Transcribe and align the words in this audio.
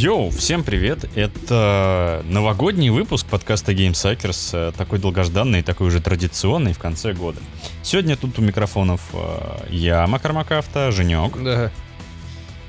Йоу, 0.00 0.30
всем 0.30 0.62
привет! 0.62 1.10
Это 1.16 2.22
новогодний 2.28 2.88
выпуск 2.90 3.26
подкаста 3.26 3.72
Game 3.72 3.94
Suckers, 3.94 4.50
э, 4.52 4.72
такой 4.76 5.00
долгожданный, 5.00 5.64
такой 5.64 5.88
уже 5.88 6.00
традиционный 6.00 6.72
в 6.72 6.78
конце 6.78 7.14
года. 7.14 7.40
Сегодня 7.82 8.16
тут 8.16 8.38
у 8.38 8.42
микрофонов 8.42 9.00
э, 9.12 9.66
я, 9.70 10.06
Макар 10.06 10.34
Макафта, 10.34 10.92
Женек 10.92 11.36
Да. 11.42 11.72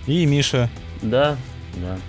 и 0.08 0.26
Миша. 0.26 0.72
Да, 1.04 1.38
да. 1.76 2.00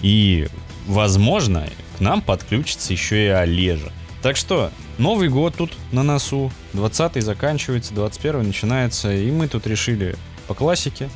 И, 0.00 0.48
возможно, 0.86 1.68
к 1.98 2.00
нам 2.00 2.22
подключится 2.22 2.90
еще 2.90 3.22
и 3.22 3.28
Олежа. 3.28 3.92
Так 4.22 4.38
что, 4.38 4.70
Новый 4.96 5.28
год 5.28 5.56
тут 5.56 5.74
на 5.92 6.02
носу, 6.02 6.50
20-й 6.72 7.20
заканчивается, 7.20 7.92
21-й 7.92 8.46
начинается, 8.46 9.12
и 9.12 9.30
мы 9.30 9.46
тут 9.46 9.66
решили 9.66 10.16
по 10.48 10.54
классике 10.54 11.10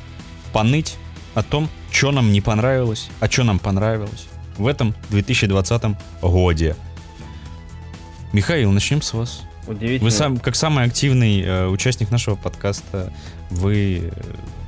поныть 0.53 0.97
о 1.33 1.43
том, 1.43 1.69
что 1.91 2.11
нам 2.11 2.31
не 2.31 2.41
понравилось, 2.41 3.09
а 3.19 3.29
что 3.29 3.43
нам 3.43 3.59
понравилось 3.59 4.27
в 4.57 4.67
этом 4.67 4.93
2020 5.09 5.97
годе. 6.21 6.75
Михаил, 8.33 8.71
начнем 8.71 9.01
с 9.01 9.13
вас. 9.13 9.41
Удивительно. 9.67 10.03
Вы 10.03 10.11
сам, 10.11 10.37
как 10.37 10.55
самый 10.55 10.85
активный 10.85 11.41
э, 11.41 11.67
участник 11.67 12.11
нашего 12.11 12.35
подкаста, 12.35 13.13
вы 13.49 14.01
э, 14.03 14.11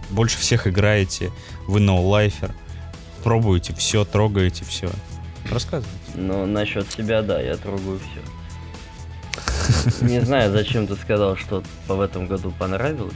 больше 0.10 0.38
всех 0.38 0.68
играете, 0.68 1.32
вы 1.68 1.80
ноулайфер, 1.80 2.54
пробуете 3.24 3.74
все, 3.74 4.06
трогаете 4.06 4.64
все. 4.66 4.90
Рассказывайте. 5.50 5.98
Но 6.16 6.46
насчет 6.46 6.92
себя, 6.92 7.22
да, 7.22 7.42
я 7.42 7.58
трогаю 7.58 8.00
все. 8.00 8.22
Не 10.06 10.22
знаю, 10.22 10.52
зачем 10.52 10.88
ты 10.88 10.96
сказал, 10.96 11.36
что 11.36 11.64
в 11.88 12.00
этом 12.00 12.28
году 12.28 12.54
понравилось. 12.58 13.14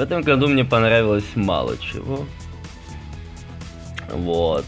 В 0.00 0.02
этом 0.02 0.22
году 0.22 0.48
мне 0.48 0.64
понравилось 0.64 1.26
мало 1.34 1.76
чего. 1.76 2.24
Вот. 4.10 4.64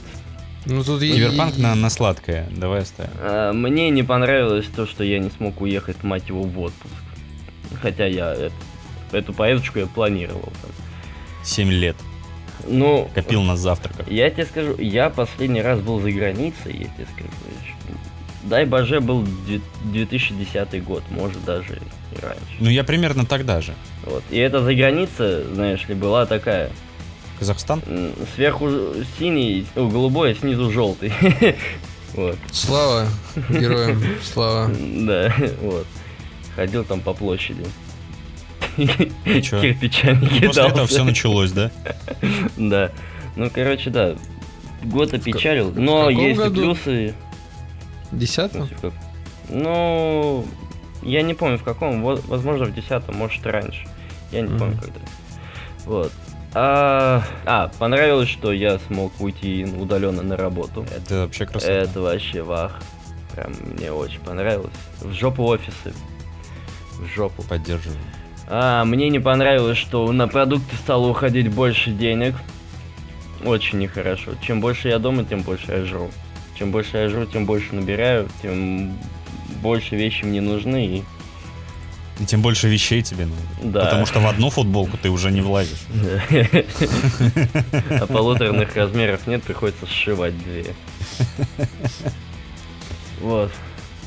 Ну 0.67 0.85
тут 0.85 1.01
и- 1.01 1.11
Киберпанк 1.11 1.57
на, 1.57 1.75
на 1.75 1.89
сладкое, 1.89 2.47
давай 2.55 2.83
оставим. 2.83 3.13
А, 3.19 3.55
Мне 3.55 3.89
не 3.89 4.03
понравилось 4.03 4.67
то, 4.77 4.87
что 4.87 5.03
я 5.03 5.19
не 5.21 5.31
смог 5.31 5.63
уехать, 5.63 6.05
мать 6.05 6.29
его, 6.29 6.43
в 6.43 6.61
отпуск. 6.61 6.93
Хотя 7.81 8.05
я 8.05 8.35
э- 8.37 8.51
эту 9.13 9.33
поездочку 9.33 9.79
я 9.79 9.87
планировал. 9.87 10.53
там. 10.61 10.71
7 11.45 11.71
лет, 11.71 11.97
Ну, 12.69 13.09
копил 13.15 13.41
на 13.41 13.57
завтрак. 13.57 14.07
Я 14.11 14.29
тебе 14.29 14.45
скажу, 14.45 14.77
я 14.79 15.09
последний 15.09 15.63
раз 15.63 15.81
был 15.81 15.99
за 15.99 16.13
границей, 16.13 16.73
я 16.77 16.85
тебе 16.85 17.07
скажу. 17.15 17.31
Дай 18.43 18.67
боже, 18.67 19.01
был 19.01 19.23
две- 19.47 19.63
2010 19.85 20.85
год, 20.85 21.03
может 21.09 21.43
даже 21.47 21.81
и 22.15 22.21
раньше. 22.21 22.57
Ну 22.61 22.69
я 22.69 22.85
примерно 22.85 23.25
тогда 23.25 23.63
же. 23.63 23.73
Вот. 24.05 24.23
И 24.31 24.37
эта 24.39 24.61
за 24.63 24.75
граница, 24.75 25.45
знаешь 25.55 25.87
ли, 25.89 25.95
была 25.95 26.27
такая, 26.27 26.71
Казахстан? 27.39 27.83
сверху 28.35 28.69
синий, 29.19 29.67
о, 29.77 29.89
голубой, 29.89 30.33
а 30.33 30.35
снизу 30.35 30.71
желтый. 30.71 31.13
Вот, 32.15 32.37
Слава 32.51 33.07
героям, 33.49 34.03
слава. 34.23 34.71
да, 34.79 35.33
вот. 35.63 35.87
Ходил 36.55 36.85
там 36.85 37.01
по 37.01 37.15
площади. 37.15 37.65
чё? 38.77 39.61
Кирпичами 39.63 40.21
После 40.27 40.47
этого 40.47 40.69
кидался. 40.71 40.87
все 40.87 41.05
началось, 41.05 41.53
да? 41.53 41.71
Да. 42.59 42.93
Ну, 43.37 43.49
короче, 43.51 43.89
да. 43.89 44.15
Год 44.85 45.15
опечалил, 45.15 45.71
в 45.71 45.79
но 45.81 46.09
каком 46.09 46.23
есть 46.27 46.39
и 46.41 46.43
году? 46.43 46.61
плюсы. 46.75 47.15
Десятом? 48.11 48.69
Ну, 49.49 50.45
я 51.03 51.23
не 51.23 51.33
помню 51.33 51.57
в 51.57 51.63
каком, 51.63 52.03
во- 52.03 52.21
возможно 52.27 52.67
в 52.67 52.75
десятом, 52.75 53.17
может 53.17 53.45
раньше. 53.47 53.87
Я 54.33 54.41
не 54.43 54.49
Мгм. 54.49 54.59
помню 54.59 54.79
когда. 54.81 55.01
Вот. 55.87 56.13
А, 56.55 57.23
а, 57.47 57.71
понравилось, 57.79 58.29
что 58.29 58.53
я 58.53 58.79
смог 58.81 59.13
уйти 59.21 59.65
удаленно 59.65 60.23
на 60.23 60.37
работу. 60.37 60.85
Это 60.95 61.21
вообще 61.23 61.47
красота. 61.47 61.73
Это 61.73 62.01
вообще 62.01 62.43
вах. 62.43 62.79
Прям 63.35 63.53
мне 63.75 63.91
очень 63.93 64.21
понравилось. 64.21 64.75
В 65.01 65.13
жопу 65.15 65.45
офисы. 65.45 65.95
В 66.99 67.07
жопу. 67.07 67.43
Поддерживаю. 67.45 67.99
А, 68.49 68.85
мне 68.85 69.09
не 69.09 69.19
понравилось, 69.19 69.79
что 69.79 70.11
на 70.13 70.29
продукты 70.29 70.77
стало 70.77 71.07
уходить 71.09 71.49
больше 71.49 71.91
денег. 71.91 72.35
Очень 73.45 73.79
нехорошо. 73.79 74.33
Чем 74.43 74.61
больше 74.61 74.89
я 74.89 74.99
дома, 74.99 75.25
тем 75.25 75.41
больше 75.43 75.73
я 75.73 75.85
жру. 75.85 76.11
Чем 76.59 76.71
больше 76.71 76.99
я 76.99 77.09
жру, 77.09 77.25
тем 77.25 77.47
больше 77.47 77.75
набираю, 77.75 78.29
тем 78.43 78.95
больше 79.63 79.97
вещи 79.97 80.25
мне 80.25 80.41
нужны. 80.43 80.87
И... 80.87 81.05
И 82.23 82.25
тем 82.25 82.41
больше 82.41 82.69
вещей 82.69 83.03
тебе 83.03 83.27
нужно. 83.27 83.73
Да. 83.73 83.85
Потому 83.85 84.07
что 84.07 84.21
в 84.21 84.27
одну 84.29 84.49
футболку 84.49 84.97
ты 84.97 85.11
уже 85.11 85.33
не 85.33 85.41
влазишь. 85.41 85.81
А 87.91 88.07
полуторных 88.07 88.77
размеров 88.77 89.27
нет, 89.27 89.43
приходится 89.43 89.87
сшивать 89.87 90.39
две. 90.39 90.67
Вот. 93.21 93.51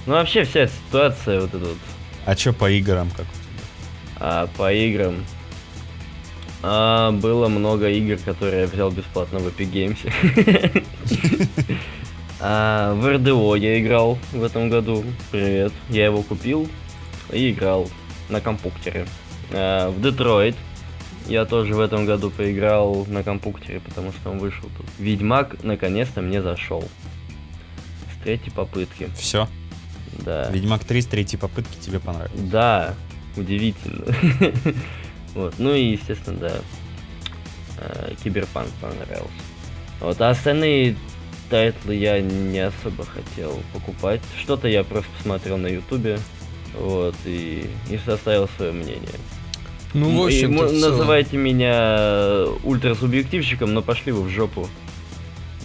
Ну 0.06 0.14
вообще 0.14 0.44
вся 0.46 0.68
ситуация 0.68 1.42
вот 1.42 1.54
эта 1.54 1.66
вот 1.66 1.78
А 2.26 2.36
что 2.36 2.54
по 2.54 2.70
играм 2.70 3.10
как? 3.16 3.26
А 4.18 4.48
по 4.58 4.72
играм 4.74 5.26
а, 6.64 7.12
было 7.12 7.50
много 7.50 7.90
игр, 7.90 8.18
которые 8.18 8.62
я 8.62 8.68
взял 8.68 8.92
бесплатно 8.92 9.40
в 9.40 9.48
Epic 9.48 9.72
Games. 9.72 10.84
А, 12.42 12.94
в 12.94 13.10
РДО 13.10 13.56
я 13.56 13.80
играл 13.80 14.20
в 14.32 14.44
этом 14.44 14.70
году. 14.70 15.04
Привет. 15.32 15.72
Я 15.90 16.06
его 16.06 16.22
купил 16.22 16.70
и 17.32 17.50
играл 17.52 17.90
на 18.30 18.42
компьютере. 18.42 19.08
А, 19.52 19.90
в 19.90 20.02
Детройт 20.02 20.56
я 21.28 21.46
тоже 21.46 21.74
в 21.74 21.80
этом 21.80 22.06
году 22.06 22.30
поиграл 22.30 23.06
на 23.08 23.24
компьютере, 23.24 23.80
потому 23.80 24.12
что 24.12 24.32
он 24.32 24.40
вышел 24.40 24.70
тут. 24.78 24.86
Ведьмак 25.00 25.64
наконец-то 25.64 26.22
мне 26.22 26.42
зашел. 26.42 26.84
С 28.14 28.24
третьей 28.24 28.52
попытки. 28.52 29.10
Все. 29.18 29.48
Да. 30.24 30.50
Ведьмак 30.50 30.84
3 30.84 31.02
с 31.02 31.06
третьей 31.08 31.40
попытки 31.40 31.78
тебе 31.80 32.00
понравилось. 32.00 32.42
Да, 32.50 32.94
удивительно. 33.36 34.06
Вот, 35.36 35.56
ну 35.58 35.74
и, 35.74 35.92
естественно, 35.92 36.38
да, 36.38 36.54
э, 37.80 38.14
Киберпанк 38.24 38.70
понравился. 38.80 39.28
Вот, 40.00 40.22
а 40.22 40.30
остальные 40.30 40.96
тайтлы 41.50 41.96
я 41.96 42.22
не 42.22 42.60
особо 42.60 43.06
хотел 43.06 43.62
покупать. 43.74 44.22
Что-то 44.40 44.70
я 44.70 44.86
просто 44.86 45.12
посмотрел 45.18 45.58
на 45.58 45.68
ютубе, 45.68 46.20
вот, 46.80 47.16
и, 47.26 47.70
и 47.90 47.98
составил 48.06 48.48
свое 48.58 48.72
мнение. 48.72 49.10
Ну, 49.94 50.10
в 50.24 50.28
И 50.30 50.36
общем 50.36 50.54
мо- 50.54 50.64
называйте 50.70 51.38
меня 51.38 52.46
ультрасубъективщиком, 52.64 53.74
но 53.74 53.82
пошли 53.82 54.12
вы 54.12 54.24
в 54.24 54.30
жопу. 54.30 54.68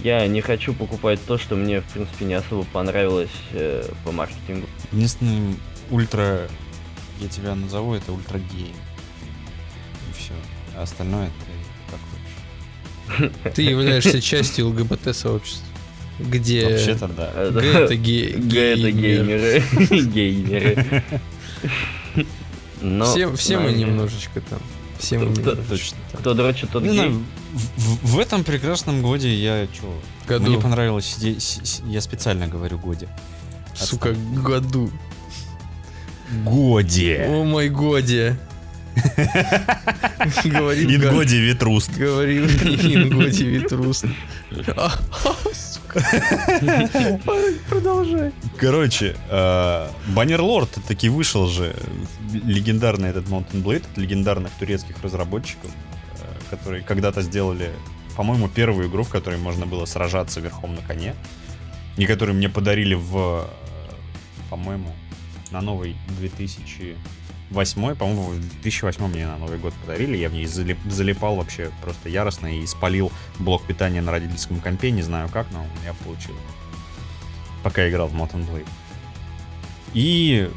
Я 0.04 0.26
не 0.28 0.40
хочу 0.40 0.72
покупать 0.72 1.20
то, 1.26 1.36
что 1.36 1.56
мне, 1.56 1.80
в 1.80 1.84
принципе, 1.84 2.24
не 2.24 2.34
особо 2.34 2.64
понравилось 2.64 3.28
э, 3.52 3.86
по 4.04 4.12
маркетингу. 4.12 4.66
Единственный 4.92 5.56
ультра, 5.90 6.48
я 7.20 7.28
тебя 7.28 7.54
назову, 7.54 7.94
это 7.94 8.12
ультра 8.12 8.38
гей. 8.38 8.72
И 10.08 10.18
все. 10.18 10.32
А 10.76 10.82
остальное 10.82 11.26
ты 11.26 11.90
как 13.18 13.20
хочешь. 13.28 13.54
Ты 13.54 13.62
являешься 13.62 14.22
частью 14.22 14.68
ЛГБТ-сообщества. 14.68 15.66
Где 16.28 16.68
Вообще-то 16.68 17.08
да. 17.08 17.30
Г 17.50 17.60
это 17.78 17.94
геймеры. 17.96 19.62
Геймеры. 20.04 21.02
Но, 22.82 23.04
Все, 23.04 23.34
все 23.36 23.58
мы 23.58 23.72
немножечко 23.72 24.40
там. 24.40 24.58
Все 24.98 25.18
мы 25.18 25.34
Кто- 25.34 25.54
немножечко. 25.54 25.96
Кто 26.14 26.34
дрочит, 26.34 26.70
тот 26.70 26.82
Не 26.82 26.90
гей. 26.98 27.14
в, 27.76 28.18
этом 28.18 28.42
прекрасном 28.44 29.02
годе 29.02 29.34
я 29.34 29.66
чё? 29.66 29.92
Году. 30.26 30.46
Мне 30.50 30.58
понравилось 30.58 31.04
сидеть, 31.06 31.42
с- 31.42 31.60
с- 31.62 31.82
я 31.86 32.00
специально 32.00 32.46
говорю 32.46 32.78
годе. 32.78 33.08
Сука, 33.74 34.14
году. 34.14 34.90
Годе. 36.44 37.26
О 37.28 37.44
мой 37.44 37.68
годе. 37.68 38.38
Говорил 40.44 40.90
Ингоде 40.90 41.40
ветруст. 41.40 41.90
Говорил 41.96 42.44
Ингоди 42.46 43.44
Ветрус. 43.44 44.04
Продолжай. 47.68 48.32
Короче, 48.56 49.16
Баннерлорд 50.08 50.70
таки 50.86 51.08
вышел 51.08 51.46
же. 51.46 51.74
Легендарный 52.32 53.10
этот 53.10 53.26
Mountain 53.26 53.62
Blade 53.62 53.84
от 53.90 53.98
легендарных 53.98 54.52
турецких 54.58 55.02
разработчиков, 55.02 55.70
э, 55.70 56.50
которые 56.50 56.82
когда-то 56.82 57.22
сделали, 57.22 57.70
по-моему, 58.16 58.48
первую 58.48 58.88
игру, 58.88 59.02
в 59.02 59.08
которой 59.08 59.38
можно 59.38 59.66
было 59.66 59.84
сражаться 59.84 60.40
верхом 60.40 60.74
на 60.74 60.82
коне. 60.82 61.14
И 61.96 62.06
которую 62.06 62.36
мне 62.36 62.48
подарили 62.48 62.94
в, 62.94 63.16
э, 63.16 63.44
по-моему, 64.48 64.94
на 65.50 65.60
новый 65.60 65.96
2008, 67.50 67.96
по-моему, 67.96 68.22
в 68.30 68.40
2008 68.40 69.06
мне 69.08 69.26
на 69.26 69.36
Новый 69.36 69.58
год 69.58 69.74
подарили, 69.74 70.16
я 70.16 70.28
в 70.28 70.32
ней 70.32 70.44
залип- 70.46 70.90
залипал 70.90 71.36
вообще 71.36 71.70
просто 71.82 72.08
яростно 72.08 72.46
и 72.46 72.66
спалил 72.66 73.10
блок 73.38 73.66
питания 73.66 74.00
на 74.00 74.12
родительском 74.12 74.60
компе, 74.60 74.90
не 74.90 75.02
знаю 75.02 75.28
как, 75.28 75.46
но 75.52 75.66
я 75.84 75.92
получил. 75.94 76.34
Пока 77.62 77.88
играл 77.88 78.08
в 78.08 78.14
Mountain 78.14 78.48
Blade. 78.48 78.66
И 79.94 80.48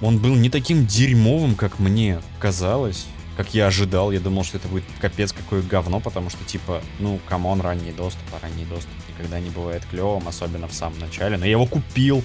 он 0.00 0.18
был 0.18 0.34
не 0.36 0.48
таким 0.48 0.86
дерьмовым, 0.86 1.54
как 1.56 1.78
мне 1.78 2.20
казалось. 2.38 3.06
как 3.36 3.52
я 3.52 3.66
ожидал. 3.66 4.12
Я 4.12 4.20
думал, 4.20 4.44
что 4.44 4.56
это 4.56 4.66
будет 4.66 4.84
капец 4.98 5.32
какое 5.32 5.60
говно, 5.60 6.00
потому 6.00 6.30
что, 6.30 6.42
типа, 6.44 6.80
ну, 7.00 7.20
come 7.28 7.46
on, 7.46 7.60
ранний 7.60 7.92
доступ, 7.92 8.22
а 8.32 8.38
ранний 8.42 8.64
доступ 8.64 8.90
никогда 9.10 9.38
не 9.40 9.50
бывает 9.50 9.82
клевым, 9.90 10.26
особенно 10.26 10.68
в 10.68 10.72
самом 10.72 10.98
начале. 11.00 11.36
Но 11.36 11.44
я 11.44 11.50
его 11.50 11.66
купил 11.66 12.24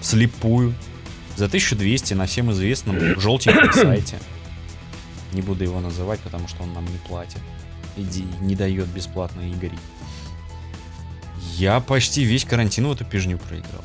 вслепую 0.00 0.74
за 1.36 1.46
1200 1.46 2.14
на 2.14 2.26
всем 2.26 2.50
известном 2.52 2.98
желтеньком 3.20 3.72
сайте. 3.72 4.18
Не 5.32 5.42
буду 5.42 5.64
его 5.64 5.80
называть, 5.80 6.20
потому 6.20 6.46
что 6.48 6.62
он 6.62 6.72
нам 6.72 6.84
не 6.84 6.98
платит. 6.98 7.40
И 7.96 8.24
не 8.40 8.54
дает 8.54 8.86
бесплатно 8.88 9.40
игры. 9.42 9.72
Я 11.56 11.80
почти 11.80 12.24
весь 12.24 12.44
карантин 12.44 12.86
в 12.88 12.92
эту 12.92 13.04
пижню 13.04 13.38
проиграл. 13.38 13.82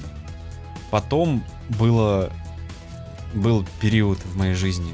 Потом 0.92 1.44
было 1.70 2.32
был 3.34 3.64
период 3.80 4.18
в 4.26 4.36
моей 4.36 4.56
жизни, 4.56 4.92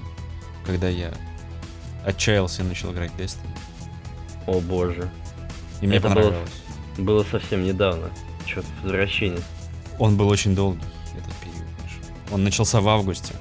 когда 0.66 0.90
я 0.90 1.14
отчаялся 2.06 2.64
и 2.64 2.66
начал 2.66 2.92
играть 2.92 3.12
Destiny. 3.18 3.48
О 4.46 4.60
боже. 4.60 5.10
И 5.82 5.88
мне 5.88 5.98
Это 5.98 6.10
было- 6.10 6.16
понравилось. 6.16 6.52
Было 6.98 7.24
совсем 7.24 7.64
недавно. 7.64 8.10
Черт, 8.46 8.66
возвращение. 8.84 9.40
Он 10.00 10.18
был 10.18 10.28
очень 10.28 10.54
долгий, 10.56 10.84
этот. 11.18 11.34
Он 12.32 12.44
начался 12.44 12.82
в 12.82 12.90
августе. 12.90 13.34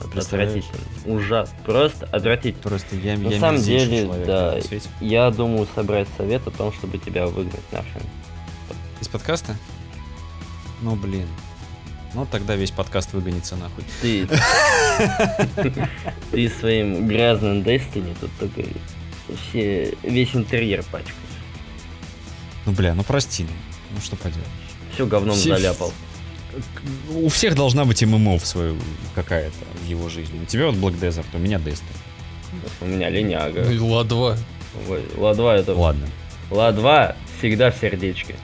Отвратительно. 0.00 0.64
Ужас. 1.06 1.50
Просто 1.64 2.06
отвратительно. 2.06 2.62
Просто 2.62 2.96
я, 2.96 3.16
На 3.16 3.28
я 3.28 3.40
самом 3.40 3.60
деле, 3.62 4.04
человек 4.04 4.26
да. 4.26 4.58
Я 5.00 5.30
думаю 5.30 5.66
собрать 5.74 6.08
совет 6.16 6.46
о 6.46 6.50
том, 6.50 6.72
чтобы 6.72 6.98
тебя 6.98 7.26
выгнать 7.26 7.72
нахрен. 7.72 8.02
Из 9.00 9.08
подкаста? 9.08 9.56
Ну, 10.82 10.94
блин. 10.94 11.26
Ну, 12.14 12.26
тогда 12.26 12.54
весь 12.54 12.70
подкаст 12.70 13.12
выгонится 13.12 13.56
нахуй. 13.56 13.84
Ты... 14.00 14.28
Ты 16.30 16.48
своим 16.48 17.08
грязным 17.08 17.62
Destiny 17.62 18.16
тут 18.20 18.30
только 18.38 18.62
все, 19.48 19.94
весь 20.02 20.34
интерьер 20.34 20.84
пачкаешь. 20.84 21.14
Ну, 22.66 22.72
бля, 22.72 22.94
ну 22.94 23.02
прости. 23.02 23.46
Ну, 23.90 24.00
что 24.00 24.16
поделать. 24.16 24.46
Все 24.92 25.06
говном 25.06 25.34
Все- 25.34 25.56
заляпал. 25.56 25.92
У 27.10 27.28
всех 27.28 27.54
должна 27.54 27.84
быть 27.84 28.02
ММО 28.02 28.38
в 28.38 28.46
свою 28.46 28.76
какая-то 29.14 29.56
в 29.84 29.88
его 29.88 30.08
жизни. 30.08 30.40
У 30.42 30.46
тебя 30.46 30.70
вот 30.70 30.76
Black 30.76 31.00
Desert, 31.00 31.26
у 31.32 31.38
меня 31.38 31.58
Destiny. 31.58 31.82
У 32.80 32.86
меня 32.86 33.08
линяга. 33.10 33.62
И 33.70 33.78
Ла-2. 33.78 34.38
Ой, 34.88 35.02
Ла-2 35.16 35.50
это... 35.52 35.74
Ладно. 35.74 36.06
Ла-2 36.50 37.14
всегда 37.38 37.70
в 37.70 37.76
сердечке. 37.76 38.36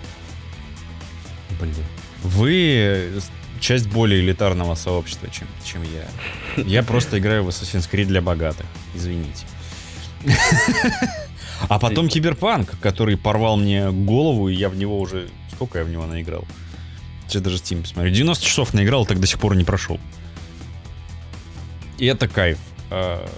Блин. 1.61 1.75
Вы 2.23 3.21
часть 3.61 3.89
более 3.89 4.21
элитарного 4.21 4.75
сообщества, 4.75 5.29
чем, 5.31 5.47
чем 5.65 5.83
я. 5.83 6.63
Я 6.63 6.83
просто 6.83 7.19
играю 7.19 7.45
в 7.45 7.49
Assassin's 7.49 7.89
Creed 7.91 8.07
для 8.07 8.21
богатых. 8.21 8.67
Извините. 8.95 9.45
А 11.69 11.79
потом 11.79 12.09
Киберпанк, 12.09 12.79
который 12.81 13.17
порвал 13.17 13.57
мне 13.57 13.91
голову, 13.91 14.49
и 14.49 14.55
я 14.55 14.69
в 14.69 14.77
него 14.77 14.99
уже... 14.99 15.29
Сколько 15.53 15.81
я 15.81 15.85
в 15.85 15.91
него 15.91 16.07
наиграл? 16.07 16.45
Сейчас 17.31 17.43
даже 17.43 17.57
Steam 17.57 17.83
посмотрю. 17.83 18.13
90 18.13 18.45
часов 18.45 18.75
наиграл, 18.75 19.07
так 19.07 19.21
до 19.21 19.27
сих 19.27 19.39
пор 19.39 19.57
не 19.57 19.65
прошел. 19.65 19.99
И 21.99 22.07
это 22.07 22.29
кайф. 22.29 22.59
А, 22.91 23.29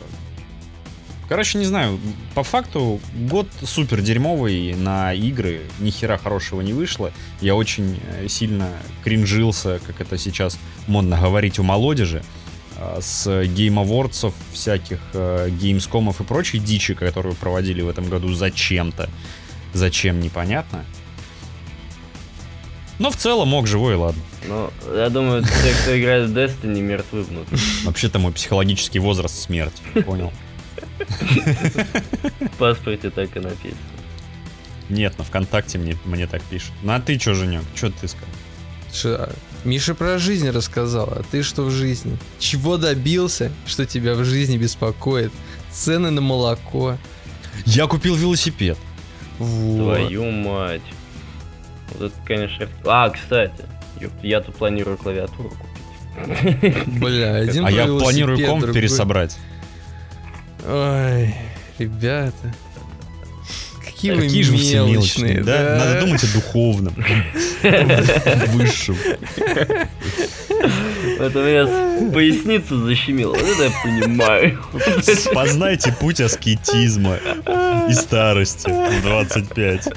Короче, 1.32 1.56
не 1.56 1.64
знаю, 1.64 1.98
по 2.34 2.42
факту 2.42 3.00
год 3.14 3.48
супер 3.64 4.02
дерьмовый 4.02 4.74
на 4.74 5.14
игры, 5.14 5.62
ни 5.78 5.88
хера 5.90 6.18
хорошего 6.18 6.60
не 6.60 6.74
вышло. 6.74 7.10
Я 7.40 7.54
очень 7.54 7.98
э, 8.06 8.28
сильно 8.28 8.68
кринжился, 9.02 9.80
как 9.86 10.02
это 10.02 10.18
сейчас 10.18 10.58
модно 10.86 11.18
говорить 11.18 11.58
у 11.58 11.62
молодежи, 11.62 12.22
а, 12.76 12.98
с 13.00 13.26
Game 13.26 13.82
Awards, 13.82 14.30
всяких 14.52 14.98
э, 15.14 15.48
Gamescomов 15.48 16.20
и 16.20 16.24
прочей 16.24 16.58
дичи, 16.58 16.92
которую 16.92 17.34
проводили 17.34 17.80
в 17.80 17.88
этом 17.88 18.10
году 18.10 18.34
зачем-то. 18.34 19.08
Зачем, 19.72 20.20
непонятно. 20.20 20.84
Но 22.98 23.10
в 23.10 23.16
целом 23.16 23.48
мог 23.48 23.66
живой, 23.66 23.96
ладно. 23.96 24.22
Но 24.46 24.72
я 24.94 25.08
думаю, 25.08 25.42
те, 25.42 25.74
кто 25.82 25.98
играет 25.98 26.28
в 26.28 26.36
Destiny, 26.36 26.80
мертвы 26.80 27.22
внутри. 27.22 27.58
Вообще-то 27.84 28.18
мой 28.18 28.32
психологический 28.32 28.98
возраст 28.98 29.38
смерть, 29.40 29.82
понял? 30.04 30.32
В 32.40 32.56
паспорте 32.58 33.10
так 33.10 33.36
и 33.36 33.40
написано. 33.40 33.78
Нет, 34.88 35.16
на 35.18 35.24
ВКонтакте 35.24 35.78
мне, 35.78 35.96
мне 36.04 36.26
так 36.26 36.42
пишут. 36.42 36.72
Ну 36.82 36.92
а 36.92 37.00
ты 37.00 37.18
чё, 37.18 37.34
Женек, 37.34 37.62
чё 37.74 37.90
ты 37.90 38.08
сказал? 38.08 38.28
А, 39.04 39.32
Миша 39.64 39.94
про 39.94 40.18
жизнь 40.18 40.50
рассказал, 40.50 41.08
а 41.10 41.22
ты 41.30 41.42
что 41.42 41.62
в 41.62 41.70
жизни? 41.70 42.18
Чего 42.38 42.76
добился, 42.76 43.50
что 43.66 43.86
тебя 43.86 44.14
в 44.14 44.24
жизни 44.24 44.58
беспокоит? 44.58 45.32
Цены 45.70 46.10
на 46.10 46.20
молоко. 46.20 46.98
Я 47.64 47.86
купил 47.86 48.16
велосипед. 48.16 48.76
Вот. 49.38 49.96
Твою 49.96 50.30
мать. 50.30 50.82
Вот 51.94 52.02
это, 52.02 52.14
конечно... 52.24 52.68
А, 52.84 53.10
кстати, 53.10 53.64
ёпт, 54.00 54.22
я 54.22 54.40
тут 54.40 54.56
планирую 54.56 54.96
клавиатуру 54.96 55.50
купить. 55.50 56.86
Бля, 56.86 57.34
один 57.36 57.66
а 57.66 57.70
я 57.70 57.86
планирую 57.86 58.38
комп 58.46 58.62
другой- 58.64 58.74
пересобрать. 58.74 59.36
Ой, 60.66 61.34
ребята. 61.78 62.54
Какие, 63.84 64.16
Какие 64.16 64.42
вы 64.42 64.42
же 64.42 64.52
вы 64.52 64.58
все 64.58 64.76
мелочные, 64.84 65.34
мелочные, 65.34 65.44
да? 65.44 65.76
Надо 65.78 66.00
думать 66.00 66.24
о 66.24 66.32
духовном. 66.34 66.94
Высшем. 68.52 68.96
Это 71.20 71.38
меня 71.38 72.12
поясницу 72.12 72.84
защемило. 72.84 73.34
Вот 73.34 73.42
это 73.42 73.64
я 73.64 73.70
понимаю. 73.84 74.58
Познайте 75.32 75.92
путь 75.92 76.20
аскетизма 76.20 77.18
и 77.88 77.92
старости 77.92 78.68
в 78.68 79.02
25. 79.02 79.88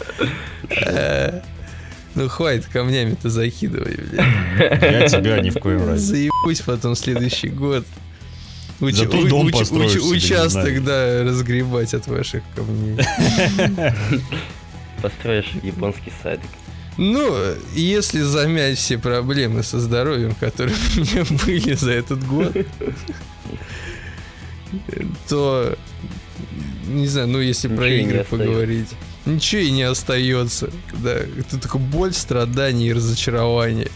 Ну 2.16 2.30
хватит 2.30 2.66
камнями-то 2.68 3.30
закидывай, 3.30 3.96
блядь. 3.98 4.82
Я 4.82 5.08
тебя 5.10 5.40
ни 5.42 5.50
в 5.50 5.60
коем 5.60 5.86
разе. 5.86 6.06
Заебусь 6.06 6.62
потом 6.62 6.96
следующий 6.96 7.50
год. 7.50 7.86
Уч- 8.80 8.94
Зато 8.94 9.18
у- 9.20 9.28
дом 9.28 9.48
уч- 9.48 9.52
построишь 9.52 9.96
уч- 9.96 10.12
Участок, 10.18 10.84
да, 10.84 11.24
разгребать 11.24 11.94
от 11.94 12.08
ваших 12.08 12.44
камней. 12.56 12.98
Построишь 15.02 15.52
японский 15.64 16.12
садик. 16.24 16.50
Ну, 16.98 17.36
если 17.74 18.22
замять 18.22 18.78
все 18.78 18.98
проблемы 18.98 19.64
со 19.64 19.80
здоровьем, 19.82 20.34
которые 20.36 20.76
у 20.98 21.00
меня 21.02 21.26
были 21.46 21.74
за 21.74 21.92
этот 21.92 22.26
год, 22.26 22.56
то, 25.28 25.78
не 26.88 27.08
знаю, 27.08 27.28
ну 27.28 27.40
если 27.40 27.68
про 27.68 27.90
Ничего 27.90 28.08
игры 28.10 28.20
остается. 28.20 28.96
Ничего 29.26 29.62
и 29.62 29.72
не 29.72 29.84
остается. 29.84 30.70
Да, 31.04 31.14
это 31.14 31.60
только 31.60 31.78
боль, 31.78 32.14
страдания 32.14 32.88
и 32.88 32.94
разочарование. 32.94 33.90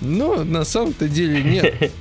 Но 0.00 0.42
на 0.44 0.64
самом-то 0.64 1.08
деле 1.08 1.42
нет. 1.42 1.92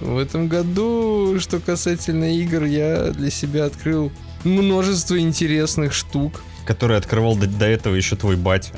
В 0.00 0.16
этом 0.18 0.48
году, 0.48 1.38
что 1.40 1.60
касательно 1.60 2.36
игр, 2.38 2.64
я 2.64 3.10
для 3.10 3.30
себя 3.30 3.66
открыл 3.66 4.10
множество 4.44 5.18
интересных 5.18 5.92
штук. 5.92 6.42
Который 6.66 6.96
открывал 6.96 7.36
до, 7.36 7.46
до 7.46 7.66
этого 7.66 7.94
еще 7.94 8.16
твой 8.16 8.36
батя. 8.36 8.72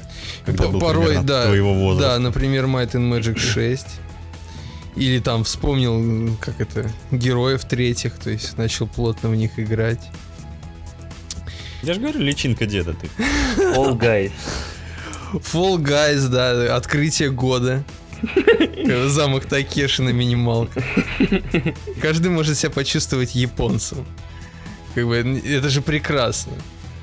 Когда 0.47 0.69
был 0.69 0.81
Порой, 0.81 1.19
да. 1.23 1.47
твоего 1.47 1.73
Да, 1.75 1.79
возраста. 1.81 2.19
например, 2.19 2.65
Might 2.65 2.93
and 2.93 3.13
Magic 3.13 3.39
6. 3.39 3.87
Или 4.97 5.19
там 5.19 5.45
вспомнил, 5.45 6.37
как 6.41 6.61
это, 6.61 6.91
героев 7.11 7.65
третьих, 7.65 8.15
то 8.15 8.31
есть 8.31 8.57
начал 8.57 8.87
плотно 8.87 9.29
в 9.29 9.35
них 9.37 9.59
играть. 9.59 10.01
Я 11.85 11.95
же 11.95 12.01
говорю, 12.01 12.21
личинка 12.21 12.67
деда 12.67 12.95
ты. 12.95 13.09
All 13.59 13.99
Guys. 13.99 14.33
Fall 15.33 15.77
Guys, 15.77 16.29
да, 16.29 16.77
открытие 16.77 17.31
года. 17.31 17.85
Замок 19.07 19.45
Такеши 19.45 20.03
на 20.03 20.11
минималках. 20.11 20.83
Каждый 22.01 22.31
может 22.31 22.57
себя 22.57 22.71
почувствовать 22.71 23.35
японцем. 23.35 24.07
Как 24.95 25.07
бы, 25.07 25.17
это 25.17 25.69
же 25.69 25.83
прекрасно. 25.83 26.53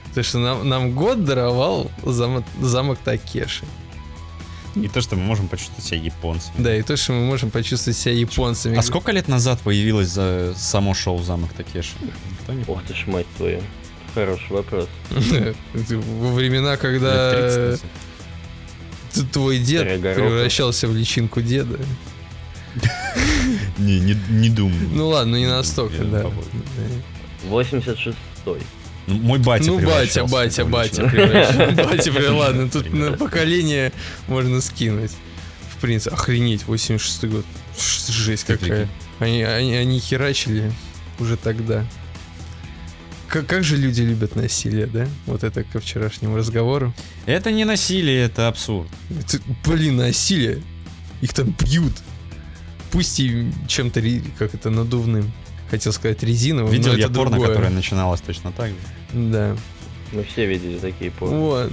Потому 0.09 0.23
что 0.23 0.39
нам, 0.39 0.67
нам 0.67 0.91
год 0.95 1.25
даровал 1.25 1.91
замок, 2.03 2.43
замок 2.59 2.97
Такеши. 3.03 3.65
И 4.75 4.87
то, 4.87 5.01
что 5.01 5.15
мы 5.15 5.23
можем 5.23 5.47
почувствовать 5.47 5.85
себя 5.85 5.99
японцами. 5.99 6.55
Да, 6.57 6.75
и 6.75 6.81
то, 6.81 6.95
что 6.95 7.11
мы 7.11 7.25
можем 7.25 7.51
почувствовать 7.51 7.97
себя 7.97 8.13
японцами. 8.13 8.77
А 8.77 8.81
сколько 8.81 9.11
лет 9.11 9.27
назад 9.27 9.59
появилось 9.59 10.07
за 10.07 10.53
само 10.55 10.93
шоу 10.93 11.21
«Замок 11.21 11.51
Такеши»? 11.53 11.91
Никто 12.31 12.53
не 12.53 12.63
Ох 12.67 12.81
ты 12.83 12.93
ж, 12.95 13.05
мать 13.07 13.27
твою. 13.37 13.61
Хороший 14.13 14.49
вопрос. 14.49 14.87
Во 15.09 16.33
времена, 16.33 16.77
когда 16.77 17.31
30 17.31 17.57
назад. 17.59 17.81
т- 19.13 19.21
твой 19.31 19.59
дед 19.59 20.01
превращался 20.01 20.87
в 20.87 20.95
личинку 20.95 21.41
деда. 21.41 21.79
Не, 23.77 23.99
не, 23.99 24.17
не 24.29 24.49
думаю. 24.49 24.89
Ну 24.93 25.09
ладно, 25.09 25.35
не 25.35 25.47
настолько, 25.47 26.03
да. 26.03 26.21
побольше. 26.23 26.49
86-й. 27.49 28.61
Ну, 29.07 29.15
мой 29.15 29.39
батя 29.39 29.65
Ну, 29.65 29.79
батя, 29.79 30.25
батя, 30.25 30.63
батя, 30.65 31.07
превращался. 31.09 32.11
Батя, 32.11 32.31
ладно, 32.33 32.69
тут 32.69 32.93
на 32.93 33.11
поколение 33.13 33.91
можно 34.27 34.61
скинуть. 34.61 35.11
В 35.75 35.81
принципе, 35.81 36.15
охренеть, 36.15 36.65
86 36.67 37.25
год. 37.25 37.45
Жесть 38.09 38.43
какая. 38.43 38.87
Они, 39.19 39.41
они, 39.43 39.75
они 39.75 39.99
херачили 39.99 40.71
уже 41.19 41.35
тогда. 41.37 41.83
Как, 43.31 43.47
как 43.47 43.63
же 43.63 43.77
люди 43.77 44.01
любят 44.01 44.35
насилие, 44.35 44.87
да? 44.87 45.07
Вот 45.25 45.45
это 45.45 45.63
ко 45.63 45.79
вчерашнему 45.79 46.35
разговору. 46.35 46.93
Это 47.25 47.49
не 47.51 47.63
насилие, 47.63 48.25
это 48.25 48.49
абсурд. 48.49 48.89
Это, 49.09 49.41
блин, 49.65 49.95
насилие. 49.95 50.61
Их 51.21 51.33
там 51.33 51.55
бьют. 51.57 51.93
Пусть 52.91 53.21
и 53.21 53.49
чем-то, 53.69 54.01
как 54.37 54.53
это, 54.53 54.69
надувным. 54.69 55.31
Хотел 55.69 55.93
сказать 55.93 56.21
резиновым, 56.23 56.73
Видел 56.73 56.91
но 56.91 56.97
я 56.97 57.05
это 57.05 57.13
порно, 57.13 57.31
другое. 57.31 57.55
которое 57.55 57.69
начиналось 57.69 58.19
точно 58.19 58.51
так 58.51 58.71
же. 58.71 58.75
Да. 59.13 59.55
Мы 60.11 60.25
все 60.25 60.45
видели 60.45 60.77
такие 60.77 61.09
порно. 61.11 61.37
Вот. 61.37 61.71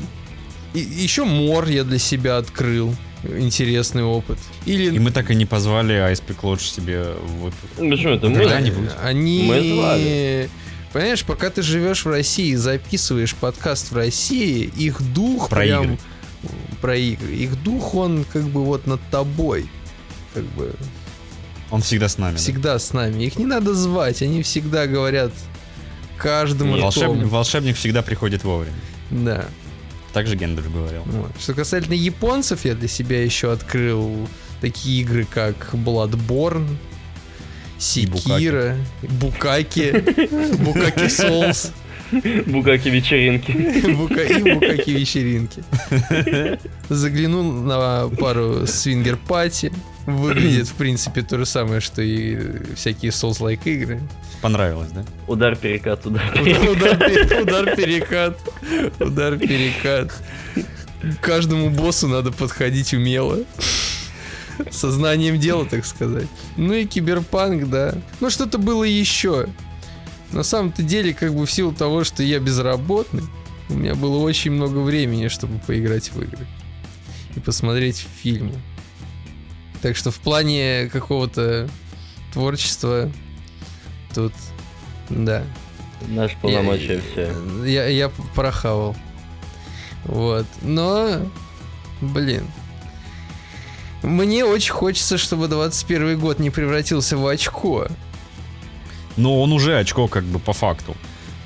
И, 0.74 0.78
еще 0.78 1.24
мор 1.24 1.66
я 1.66 1.82
для 1.82 1.98
себя 1.98 2.36
открыл. 2.36 2.94
Интересный 3.24 4.04
опыт. 4.04 4.38
Или 4.64 4.94
И 4.94 4.98
мы 5.00 5.10
так 5.10 5.32
и 5.32 5.34
не 5.34 5.44
позвали 5.44 5.96
Pick 5.96 6.40
Lodge 6.42 6.60
себе 6.60 7.14
в 7.20 7.42
выпуск. 7.42 7.72
Ну 7.78 7.90
почему 7.90 8.12
это 8.12 8.28
мы? 8.28 8.36
Когда-нибудь. 8.36 8.90
Они... 9.02 9.42
Мы 9.42 9.74
звали. 9.74 10.50
Понимаешь, 10.99 11.25
пока 11.25 11.49
ты 11.49 11.62
живешь 11.62 12.05
в 12.05 12.09
России 12.09 12.49
и 12.49 12.57
записываешь 12.57 13.33
подкаст 13.37 13.93
в 13.93 13.97
России, 13.97 14.64
их 14.76 15.00
дух 15.14 15.49
Про 15.49 15.61
прям... 15.61 15.85
игры. 15.85 15.99
Про 16.81 16.97
игры. 16.97 17.33
Их 17.37 17.62
дух, 17.62 17.95
он 17.95 18.25
как 18.25 18.43
бы 18.43 18.64
вот 18.64 18.88
над 18.88 19.00
тобой. 19.09 19.71
Как 20.35 20.43
бы 20.43 20.75
Он 21.71 21.83
всегда 21.83 22.09
с 22.09 22.19
нами. 22.19 22.33
да. 22.33 22.38
всегда 22.38 22.78
с 22.81 22.93
нами. 22.93 23.23
Их 23.23 23.38
не 23.38 23.47
надо 23.47 23.75
звать, 23.75 24.23
они 24.23 24.43
всегда 24.43 24.88
говорят 24.88 25.31
Нет. 26.64 26.87
ртом. 26.87 27.11
Волшебник, 27.11 27.31
волшебник 27.31 27.76
всегда 27.76 28.02
приходит 28.02 28.43
вовремя. 28.43 28.75
Да. 29.12 29.45
Так 30.12 30.26
же 30.26 30.35
Гендальф 30.35 30.69
говорил. 30.73 31.02
Вот. 31.05 31.31
Что 31.38 31.55
касательно 31.55 31.95
японцев, 31.95 32.64
я 32.64 32.75
для 32.75 32.88
себя 32.88 33.23
еще 33.23 33.52
открыл 33.52 34.28
такие 34.61 35.02
игры, 35.02 35.28
как 35.33 35.75
Bloodborne, 35.75 36.76
Секира, 37.78 38.76
Букаки, 39.02 39.92
Букаки 40.58 41.06
Souls 41.08 41.70
Бугаки 42.47 42.88
вечеринки. 42.88 43.52
Бука- 43.52 44.25
и 44.25 44.54
Букаки 44.54 44.90
вечеринки. 44.92 45.62
Заглянул 46.88 47.52
на 47.52 48.08
пару 48.08 48.66
свингер 48.66 49.16
пати. 49.18 49.70
Выглядит, 50.06 50.68
в 50.68 50.73
принципе, 50.73 51.20
то 51.20 51.37
же 51.37 51.44
самое, 51.44 51.82
что 51.82 52.00
и 52.00 52.38
всякие 52.76 53.11
Souls-like 53.11 53.61
игры. 53.64 54.00
Понравилось, 54.40 54.88
да? 54.94 55.04
Удар, 55.26 55.54
перекат, 55.54 56.06
удар, 56.06 56.23
Удар, 56.32 56.97
перекат. 56.97 57.42
удар, 57.42 57.76
перекат. 57.76 58.38
Удар, 59.00 59.37
перекат. 59.38 60.12
К 61.02 61.20
каждому 61.20 61.68
боссу 61.68 62.08
надо 62.08 62.32
подходить 62.32 62.94
умело. 62.94 63.38
Сознанием 64.70 65.38
дела, 65.38 65.64
так 65.64 65.84
сказать. 65.84 66.26
Ну 66.56 66.72
и 66.72 66.84
киберпанк, 66.86 67.68
да. 67.68 67.94
Ну 68.20 68.30
что-то 68.30 68.58
было 68.58 68.84
еще. 68.84 69.48
На 70.32 70.42
самом-то 70.42 70.82
деле, 70.82 71.14
как 71.14 71.34
бы 71.34 71.46
в 71.46 71.50
силу 71.50 71.72
того, 71.72 72.04
что 72.04 72.22
я 72.22 72.38
безработный, 72.38 73.24
у 73.70 73.74
меня 73.74 73.94
было 73.94 74.18
очень 74.18 74.50
много 74.50 74.78
времени, 74.78 75.28
чтобы 75.28 75.58
поиграть 75.60 76.12
в 76.12 76.22
игры. 76.22 76.46
И 77.34 77.40
посмотреть 77.40 78.06
фильмы. 78.22 78.54
Так 79.80 79.96
что 79.96 80.10
в 80.10 80.18
плане 80.18 80.90
какого-то 80.92 81.68
творчества 82.32 83.10
тут, 84.14 84.32
да, 85.08 85.44
Наши 86.06 86.36
полномочия 86.40 87.00
все. 87.12 87.32
я, 87.64 87.86
я 87.86 88.08
прохавал. 88.34 88.96
Вот. 90.04 90.46
Но, 90.62 91.20
блин. 92.00 92.44
Мне 94.02 94.45
очень 94.45 94.73
хочется, 94.73 95.19
чтобы 95.19 95.49
21 95.49 96.19
год 96.19 96.38
не 96.38 96.50
превратился 96.50 97.17
в 97.17 97.26
очко. 97.26 97.88
Но 99.17 99.43
он 99.43 99.52
уже 99.52 99.78
очко 99.78 100.07
как 100.07 100.25
бы 100.25 100.38
по 100.38 100.52
факту. 100.52 100.97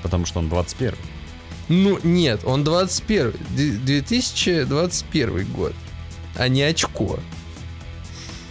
Потому 0.03 0.27
что 0.27 0.41
он 0.41 0.49
21. 0.49 0.95
Ну, 1.69 1.99
нет, 2.03 2.41
он 2.45 2.65
21. 2.65 3.33
Д- 3.57 3.79
2021 3.79 5.47
год. 5.53 5.73
А 6.37 6.49
не 6.49 6.63
очко. 6.63 7.19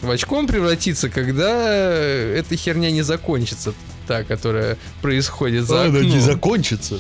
В 0.02 0.10
очко 0.10 0.38
он 0.38 0.48
превратится, 0.48 1.10
когда 1.10 1.94
эта 1.94 2.56
херня 2.56 2.90
не 2.90 3.04
закончится. 3.04 3.74
Та, 4.08 4.24
которая 4.24 4.78
происходит 5.02 5.66
за 5.66 5.86
окном. 5.86 6.20
закончится. 6.20 7.00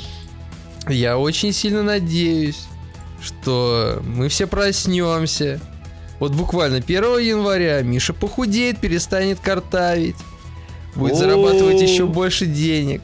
Я 0.87 1.17
очень 1.17 1.51
сильно 1.51 1.81
надеюсь, 1.81 2.65
что 3.21 4.01
мы 4.05 4.29
все 4.29 4.45
проснемся. 4.45 5.59
Вот 6.21 6.33
буквально 6.33 6.77
1 6.77 7.03
января 7.17 7.81
Миша 7.81 8.13
похудеет, 8.13 8.77
перестанет 8.79 9.39
картавить. 9.39 10.15
Будет 10.93 11.15
зарабатывать 11.15 11.81
еще 11.81 12.05
больше 12.05 12.45
денег. 12.45 13.01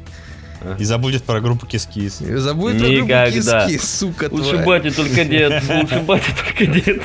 И 0.78 0.84
забудет 0.84 1.24
про 1.24 1.42
группу 1.42 1.66
Кис-Кис. 1.66 2.20
Забудет 2.20 2.78
про 2.80 2.88
группу 2.90 3.06
Никогда. 3.06 3.68
киски, 3.68 3.84
сука 3.84 4.28
Лучше 4.30 4.52
тварь. 4.52 4.66
батя 4.66 4.96
только 4.96 5.26
дед. 5.26 5.64
Лучше 5.70 6.00
батя 6.02 6.32
только 6.36 6.66
дед. 6.68 7.02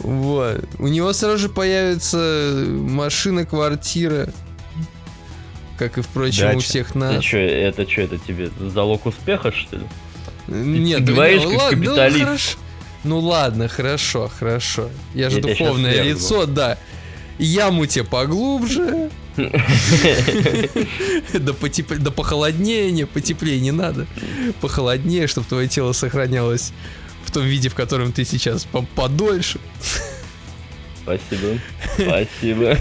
Вот. 0.00 0.64
У 0.78 0.88
него 0.88 1.12
сразу 1.14 1.38
же 1.38 1.48
появится 1.48 2.64
машина, 2.68 3.46
квартира. 3.46 4.28
Как 5.78 5.96
и, 5.96 6.02
впрочем, 6.02 6.48
у 6.50 6.54
Дача. 6.54 6.60
всех 6.66 6.90
Это 6.90 6.98
нас. 6.98 7.24
что, 7.24 7.38
это 7.38 7.88
что, 7.90 8.02
это 8.02 8.18
тебе 8.18 8.50
залог 8.60 9.06
успеха, 9.06 9.52
что 9.52 9.76
ли? 9.76 9.84
Нет, 10.48 11.04
ты 11.06 11.12
говоришь 11.12 11.44
не, 11.44 11.50
как 11.50 11.58
ладно, 11.60 11.76
ну, 11.76 11.84
капиталист. 11.86 12.24
хорошо. 12.24 12.58
Ну 13.04 13.18
ладно, 13.18 13.68
хорошо, 13.68 14.30
хорошо. 14.38 14.90
Я 15.14 15.30
же 15.30 15.42
щас 15.42 15.50
духовное 15.58 16.02
лицо, 16.02 16.46
да. 16.46 16.78
Яму 17.38 17.86
тебе 17.86 18.04
поглубже. 18.04 19.10
Да, 21.32 21.52
потеп... 21.54 21.88
да 21.98 22.10
похолоднее, 22.10 22.90
не, 22.90 23.06
потеплее 23.06 23.60
не 23.60 23.72
надо. 23.72 24.06
Похолоднее, 24.60 25.26
чтобы 25.26 25.46
твое 25.46 25.68
тело 25.68 25.92
сохранялось 25.92 26.72
в 27.24 27.30
том 27.30 27.44
виде, 27.44 27.68
в 27.68 27.74
котором 27.74 28.12
ты 28.12 28.24
сейчас, 28.24 28.64
по- 28.64 28.82
подольше. 28.82 29.58
Спасибо. 31.02 31.58
Спасибо. 31.94 32.76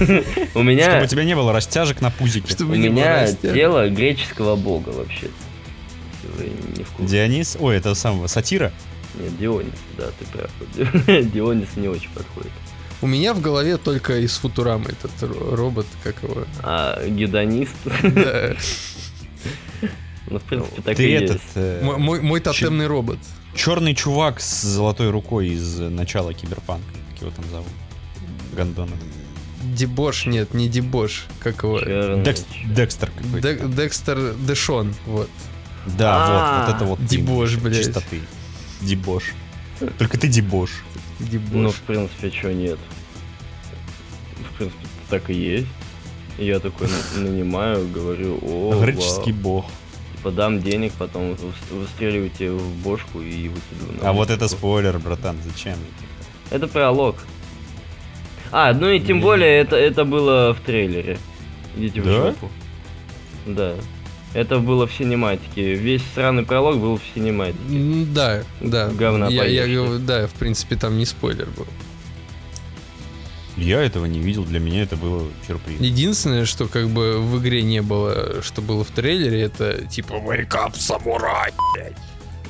У 0.53 0.59
Чтобы 0.59 0.63
меня, 0.63 1.01
у 1.01 1.07
тебя 1.07 1.23
не 1.23 1.35
было 1.35 1.53
растяжек 1.53 2.01
на 2.01 2.11
пузике. 2.11 2.47
у 2.47 2.51
Чтобы 2.51 2.77
не 2.77 2.89
было 2.89 2.95
меня 2.95 3.33
тело 3.33 3.89
греческого 3.89 4.55
бога 4.55 4.89
вообще. 4.89 5.27
Вы 5.27 5.50
не 6.39 6.83
в 6.83 6.89
курсе. 6.91 7.11
Дионис, 7.11 7.57
ой, 7.59 7.75
это 7.77 7.93
самого 7.95 8.27
сатира. 8.27 8.71
Нет, 9.19 9.37
Дионис, 9.37 9.73
да, 9.97 10.05
ты 10.19 10.25
прав. 10.25 10.51
Дионис 11.33 11.67
не 11.75 11.87
очень 11.87 12.09
подходит. 12.11 12.51
У 13.01 13.07
меня 13.07 13.33
в 13.33 13.41
голове 13.41 13.77
только 13.77 14.19
из 14.19 14.37
Футурамы 14.37 14.85
этот 14.91 15.11
ро- 15.23 15.55
робот, 15.55 15.87
как 16.03 16.21
его. 16.23 16.45
А 16.61 17.03
гедонист, 17.07 17.73
Да. 18.03 18.55
ну, 20.29 20.39
в 20.39 20.43
принципе, 20.43 20.81
так 20.81 20.97
Ты 20.97 21.09
и 21.09 21.11
этот 21.13 21.31
есть. 21.37 21.43
э, 21.55 21.81
Мой, 21.83 22.21
мой- 22.21 22.39
тотемный 22.39 22.87
робот. 22.87 23.17
черный 23.55 23.95
чувак 23.95 24.39
с 24.39 24.61
золотой 24.61 25.09
рукой 25.09 25.49
из 25.49 25.79
э, 25.79 25.89
начала 25.89 26.33
киберпанка. 26.33 26.85
Как 27.13 27.21
его 27.21 27.31
там 27.31 27.45
зовут? 27.51 27.67
Гандона. 28.55 28.91
Дебош, 29.63 30.25
нет, 30.25 30.53
не 30.53 30.69
Дебош. 30.69 31.25
Как 31.39 31.63
его? 31.63 31.79
Чёрный. 31.79 32.23
Декс- 32.23 32.45
Декстер 32.67 33.11
какой-то. 33.11 33.47
Дек- 33.47 33.75
Декстер 33.75 34.33
Дэшон, 34.35 34.93
вот. 35.05 35.29
Да, 35.85 36.15
А, 36.15 36.59
вот, 36.59 36.67
вот 36.67 36.75
это 36.75 36.85
вот. 36.85 37.05
дебош, 37.05 37.55
блядь. 37.57 37.77
Чистоты. 37.77 38.21
Дебош. 38.81 39.31
Только 39.97 40.17
ты 40.19 40.27
дебош. 40.27 40.71
Дебош. 41.19 41.51
Ну, 41.53 41.69
в 41.71 41.79
принципе, 41.81 42.29
чего 42.31 42.51
нет. 42.51 42.79
В 44.53 44.57
принципе, 44.57 44.85
так 45.09 45.29
и 45.29 45.33
есть. 45.33 45.67
Я 46.37 46.59
такой 46.59 46.87
на- 46.87 47.21
нанимаю, 47.29 47.87
говорю, 47.87 48.39
о, 48.41 48.79
Греческий 48.81 49.31
вау. 49.33 49.41
бог. 49.41 49.65
Типа 50.17 50.31
дам 50.31 50.61
денег, 50.61 50.93
потом 50.93 51.31
выс- 51.31 51.73
выстреливайте 51.73 52.51
в 52.51 52.75
бошку 52.83 53.21
и 53.21 53.49
выкидываю. 53.49 54.01
на 54.03 54.09
А 54.09 54.13
вот 54.13 54.29
это 54.29 54.47
спойлер, 54.47 54.99
братан, 54.99 55.37
зачем? 55.43 55.77
Это 56.51 56.67
пролог. 56.67 57.15
А, 58.51 58.73
ну 58.73 58.89
и 58.89 58.99
тем 58.99 59.17
Не. 59.17 59.23
более 59.23 59.57
это, 59.59 59.75
это 59.77 60.05
было 60.05 60.53
в 60.53 60.59
трейлере. 60.61 61.17
Идите 61.75 62.01
в 62.01 62.05
жопу. 62.05 62.49
Да. 63.47 63.75
Это 64.33 64.59
было 64.59 64.87
в 64.87 64.93
синематике. 64.93 65.75
Весь 65.75 66.03
сраный 66.15 66.43
пролог 66.43 66.77
был 66.77 66.97
в 66.97 67.01
синематике. 67.13 68.05
Да, 68.13 68.43
да. 68.61 68.89
Говна 68.89 69.27
я, 69.27 69.45
я 69.45 69.99
да, 69.99 70.27
в 70.27 70.33
принципе, 70.33 70.75
там 70.75 70.97
не 70.97 71.05
спойлер 71.05 71.47
был. 71.57 71.67
Я 73.57 73.81
этого 73.81 74.05
не 74.05 74.19
видел, 74.19 74.45
для 74.45 74.59
меня 74.59 74.83
это 74.83 74.95
было 74.95 75.27
сюрприз. 75.45 75.79
Единственное, 75.81 76.45
что 76.45 76.67
как 76.67 76.89
бы 76.89 77.19
в 77.19 77.39
игре 77.39 77.61
не 77.63 77.81
было, 77.81 78.41
что 78.41 78.61
было 78.61 78.83
в 78.83 78.89
трейлере, 78.91 79.41
это 79.41 79.85
типа 79.85 80.13
Wake 80.13 80.49
up, 80.49 80.75
самурай! 80.75 81.51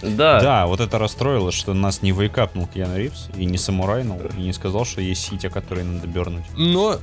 Да. 0.01 0.39
Да, 0.41 0.67
вот 0.67 0.79
это 0.79 0.97
расстроило, 0.97 1.51
что 1.51 1.73
нас 1.73 2.01
не 2.01 2.11
вейкапнул 2.11 2.67
Киану 2.67 2.97
Ривз 2.97 3.29
и 3.35 3.45
не 3.45 3.57
самурайнул, 3.57 4.19
и 4.38 4.41
не 4.41 4.53
сказал, 4.53 4.85
что 4.85 5.01
есть 5.01 5.21
ситя, 5.21 5.50
которые 5.50 5.85
надо 5.85 6.07
бернуть. 6.07 6.45
Но, 6.57 6.97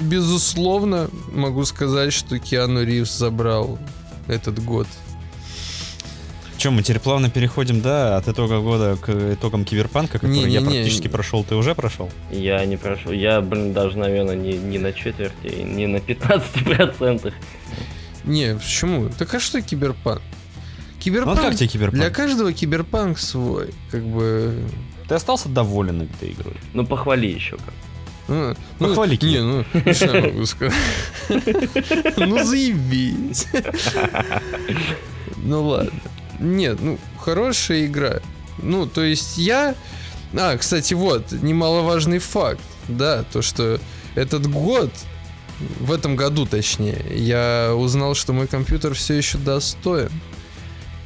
безусловно, 0.00 1.10
могу 1.32 1.64
сказать, 1.64 2.12
что 2.12 2.38
Киану 2.38 2.84
Ривз 2.84 3.12
забрал 3.12 3.78
этот 4.28 4.62
год. 4.64 4.86
Че, 6.56 6.70
мы 6.70 6.82
теперь 6.82 7.00
плавно 7.00 7.28
переходим, 7.28 7.80
да, 7.80 8.16
от 8.16 8.28
итога 8.28 8.60
года 8.60 8.96
к 8.96 9.34
итогам 9.34 9.64
Киберпанка, 9.64 10.20
который 10.20 10.32
Не-не-не. 10.32 10.54
я 10.54 10.60
практически 10.60 11.08
прошел, 11.08 11.42
ты 11.42 11.56
уже 11.56 11.74
прошел? 11.74 12.08
Я 12.30 12.64
не 12.64 12.76
прошел. 12.76 13.10
Я, 13.10 13.40
блин, 13.40 13.72
даже, 13.72 13.98
наверное, 13.98 14.36
не, 14.36 14.52
не 14.52 14.78
на 14.78 14.92
четверти, 14.92 15.62
не 15.62 15.88
на 15.88 15.96
15%. 15.96 17.32
Не, 18.24 18.54
почему? 18.54 19.08
Так 19.18 19.34
а 19.34 19.40
что 19.40 19.60
киберпанк? 19.60 20.20
Ну 20.20 21.02
Киберпанк... 21.02 21.38
а 21.40 21.42
как 21.42 21.56
тебе 21.56 21.68
Киберпанк? 21.68 22.00
Для 22.00 22.10
каждого 22.10 22.52
киберпанк 22.52 23.18
свой, 23.18 23.74
как 23.90 24.04
бы... 24.04 24.62
Ты 25.08 25.16
остался 25.16 25.48
доволен 25.48 26.02
этой 26.02 26.30
игрой? 26.30 26.54
Ну, 26.74 26.86
похвали 26.86 27.26
еще 27.26 27.56
как. 27.56 27.74
Ну, 28.28 28.54
Похвали 28.78 29.12
Не, 29.12 29.16
Кибер. 29.16 29.66
ну, 29.74 29.94
что 29.94 30.16
я 30.16 30.22
могу 30.22 30.46
сказать? 30.46 30.74
Ну, 32.16 32.44
заебись. 32.44 33.46
Ну, 35.38 35.62
ладно. 35.64 36.00
Нет, 36.38 36.78
ну, 36.80 36.98
хорошая 37.18 37.86
игра. 37.86 38.20
Ну, 38.58 38.86
то 38.86 39.02
есть 39.02 39.38
я... 39.38 39.74
А, 40.34 40.56
кстати, 40.56 40.94
вот, 40.94 41.32
немаловажный 41.32 42.18
факт, 42.18 42.62
да, 42.88 43.24
то, 43.32 43.42
что 43.42 43.78
этот 44.14 44.46
год, 44.50 44.90
в 45.80 45.92
этом 45.92 46.16
году 46.16 46.46
точнее, 46.46 47.04
я 47.10 47.74
узнал, 47.76 48.14
что 48.14 48.32
мой 48.32 48.46
компьютер 48.46 48.94
все 48.94 49.14
еще 49.14 49.38
достоин. 49.38 50.10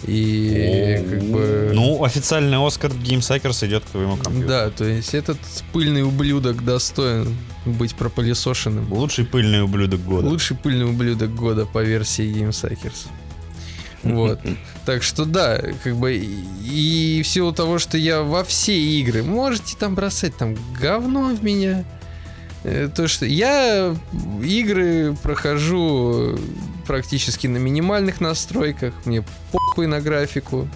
И 0.06 1.04
как 1.08 1.22
бы... 1.24 1.72
Ну, 1.74 2.04
официальный 2.04 2.64
Оскар 2.64 2.92
GameSuckers 2.92 3.64
идет 3.64 3.84
к 3.84 3.88
твоему 3.88 4.16
компьютеру. 4.16 4.48
Да, 4.48 4.70
то 4.70 4.84
есть 4.84 5.14
этот 5.14 5.38
пыльный 5.72 6.02
ублюдок 6.02 6.64
достоин 6.64 7.36
быть 7.64 7.94
пропылесошенным. 7.96 8.92
Лучший 8.92 9.24
пыльный 9.24 9.62
ублюдок 9.62 10.00
года. 10.04 10.28
Лучший 10.28 10.56
пыльный 10.56 10.88
ублюдок 10.88 11.34
года 11.34 11.66
по 11.66 11.82
версии 11.82 12.24
GameSuckers. 12.24 13.08
Вот. 14.04 14.38
Так 14.84 15.02
что 15.02 15.24
да, 15.24 15.60
как 15.82 15.96
бы 15.96 16.14
и, 16.14 17.22
в 17.24 17.26
силу 17.26 17.52
того, 17.52 17.80
что 17.80 17.98
я 17.98 18.22
во 18.22 18.44
все 18.44 18.78
игры, 18.78 19.24
можете 19.24 19.76
там 19.76 19.96
бросать 19.96 20.36
там 20.36 20.56
говно 20.80 21.34
в 21.34 21.42
меня. 21.42 21.84
э, 22.62 22.88
То, 22.94 23.08
что 23.08 23.26
я 23.26 23.96
игры 24.44 25.16
прохожу 25.20 26.38
практически 26.86 27.48
на 27.48 27.56
минимальных 27.56 28.20
настройках, 28.20 28.94
мне 29.06 29.24
похуй 29.76 29.86
на 29.88 30.00
графику. 30.00 30.66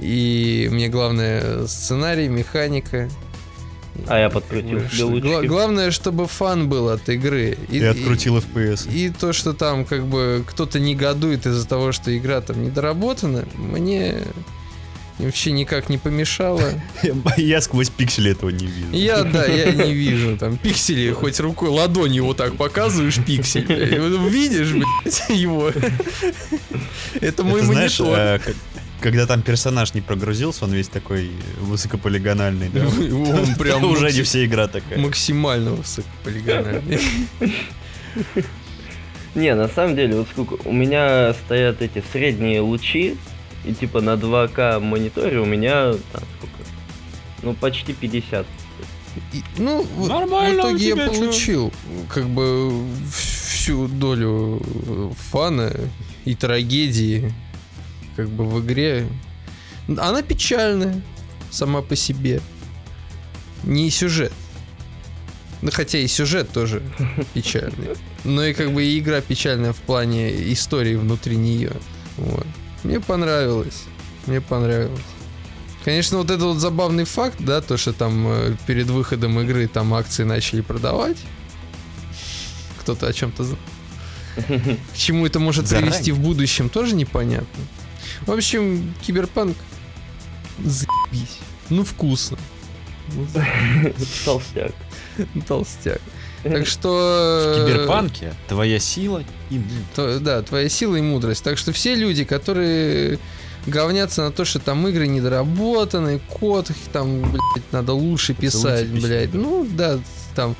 И 0.00 0.68
мне 0.72 0.88
главное 0.88 1.66
сценарий, 1.66 2.28
механика. 2.28 3.08
А 4.08 4.18
я 4.18 4.28
подкрутил 4.30 4.80
гла- 5.20 5.42
главное, 5.42 5.90
чтобы 5.90 6.26
фан 6.26 6.68
был 6.68 6.88
от 6.88 7.08
игры. 7.08 7.56
И, 7.68 7.78
И 7.78 7.84
открутил 7.84 8.38
FPS. 8.38 8.90
и 8.92 9.10
то, 9.10 9.32
что 9.32 9.52
там 9.52 9.84
как 9.84 10.06
бы 10.06 10.42
кто-то 10.48 10.80
негодует 10.80 11.46
из-за 11.46 11.68
того, 11.68 11.92
что 11.92 12.16
игра 12.16 12.40
там 12.40 12.64
недоработана, 12.64 13.44
мне 13.54 14.16
вообще 15.18 15.52
никак 15.52 15.88
не 15.88 15.98
помешало. 15.98 16.72
Я 17.36 17.60
сквозь 17.60 17.90
пиксели 17.90 18.32
этого 18.32 18.50
не 18.50 18.66
вижу. 18.66 18.88
Я, 18.92 19.22
да, 19.24 19.46
я 19.46 19.72
не 19.72 19.92
вижу 19.92 20.36
там 20.36 20.56
пиксели, 20.56 21.12
хоть 21.12 21.38
рукой, 21.40 21.68
ладонью 21.68 22.24
вот 22.24 22.36
так 22.38 22.56
показываешь 22.56 23.18
пиксель. 23.24 23.66
Видишь, 24.28 24.72
блядь, 24.72 25.22
его? 25.30 25.70
Это 27.20 27.44
мой 27.44 27.62
монитор. 27.62 28.18
э, 28.18 28.40
когда 29.00 29.26
там 29.26 29.42
персонаж 29.42 29.94
не 29.94 30.00
прогрузился, 30.00 30.64
он 30.64 30.72
весь 30.72 30.88
такой 30.88 31.30
высокополигональный, 31.60 32.68
да? 32.68 32.86
Он 32.86 33.54
прям 33.58 33.84
Уже 33.84 34.12
не 34.12 34.22
вся 34.22 34.44
игра 34.44 34.68
такая. 34.68 34.98
максимально 34.98 35.72
высокополигональный. 35.72 37.00
Не, 39.34 39.54
на 39.54 39.68
самом 39.68 39.96
деле, 39.96 40.16
вот 40.16 40.28
сколько... 40.30 40.54
У 40.66 40.72
меня 40.72 41.32
стоят 41.34 41.80
эти 41.80 42.02
средние 42.12 42.60
лучи, 42.60 43.16
и 43.64 43.72
типа 43.72 44.00
на 44.00 44.14
2К 44.14 44.80
мониторе 44.80 45.38
у 45.40 45.44
меня 45.44 45.92
там 46.12 46.22
сколько? 46.38 46.70
Ну, 47.42 47.54
почти 47.54 47.92
50. 47.92 48.46
И, 49.32 49.42
Ну, 49.58 49.86
Нормально 50.06 50.62
в 50.62 50.66
итоге 50.68 50.88
я 50.88 50.94
тебя, 50.94 51.08
чё? 51.08 51.14
получил 51.14 51.72
как 52.08 52.26
бы 52.28 52.84
всю 53.14 53.86
долю 53.88 54.62
э, 54.86 55.10
фана 55.30 55.72
и 56.24 56.34
трагедии 56.34 57.32
как 58.16 58.28
бы 58.28 58.44
в 58.46 58.64
игре. 58.64 59.06
Она 59.88 60.22
печальная 60.22 61.02
сама 61.50 61.82
по 61.82 61.94
себе. 61.96 62.40
Не 63.64 63.90
сюжет. 63.90 64.32
Ну, 65.60 65.70
хотя 65.72 65.98
и 65.98 66.06
сюжет 66.08 66.50
тоже 66.50 66.82
печальный. 67.34 67.96
Но 68.24 68.44
и 68.44 68.52
как 68.54 68.72
бы 68.72 68.82
и 68.84 68.98
игра 68.98 69.20
печальная 69.20 69.72
в 69.72 69.80
плане 69.80 70.52
истории 70.52 70.96
внутри 70.96 71.36
нее. 71.36 71.72
Вот. 72.16 72.46
Мне 72.84 73.00
понравилось. 73.00 73.84
Мне 74.26 74.40
понравилось. 74.40 75.00
Конечно, 75.84 76.18
вот 76.18 76.30
это 76.30 76.44
вот 76.44 76.58
забавный 76.58 77.04
факт, 77.04 77.36
да, 77.40 77.60
то, 77.60 77.76
что 77.76 77.92
там 77.92 78.26
э, 78.28 78.56
перед 78.66 78.86
выходом 78.86 79.40
игры 79.40 79.66
там 79.66 79.94
акции 79.94 80.22
начали 80.22 80.60
продавать. 80.60 81.16
Кто-то 82.80 83.08
о 83.08 83.12
чем-то... 83.12 83.44
К 84.36 84.96
чему 84.96 85.26
это 85.26 85.40
может 85.40 85.68
привести 85.68 86.12
в 86.12 86.20
будущем, 86.20 86.68
тоже 86.68 86.94
непонятно. 86.94 87.64
В 88.26 88.30
общем, 88.30 88.94
киберпанк... 89.02 89.56
Заебись. 90.58 91.38
Ну, 91.70 91.84
вкусно. 91.84 92.38
Толстяк. 94.24 94.72
Толстяк. 95.48 96.00
Так 96.42 96.66
что... 96.66 97.54
В 97.54 97.58
э, 97.58 97.64
Киберпанке 97.66 98.34
твоя 98.48 98.78
сила 98.78 99.22
и 99.50 99.54
мудрость. 99.54 99.92
То- 99.94 100.20
да, 100.20 100.42
твоя 100.42 100.68
сила 100.68 100.96
и 100.96 101.00
мудрость. 101.00 101.44
Так 101.44 101.58
что 101.58 101.72
все 101.72 101.94
люди, 101.94 102.24
которые 102.24 103.18
говнятся 103.66 104.22
на 104.22 104.32
то, 104.32 104.44
что 104.44 104.58
там 104.58 104.86
игры 104.88 105.06
недоработаны, 105.06 106.20
код 106.28 106.70
их 106.70 106.76
там, 106.92 107.22
блядь, 107.30 107.72
надо 107.72 107.92
лучше 107.92 108.34
писать, 108.34 108.86
Поцелуйте 108.90 109.06
блядь. 109.06 109.34
Ну, 109.34 109.66
да, 109.70 109.98
там, 110.34 110.56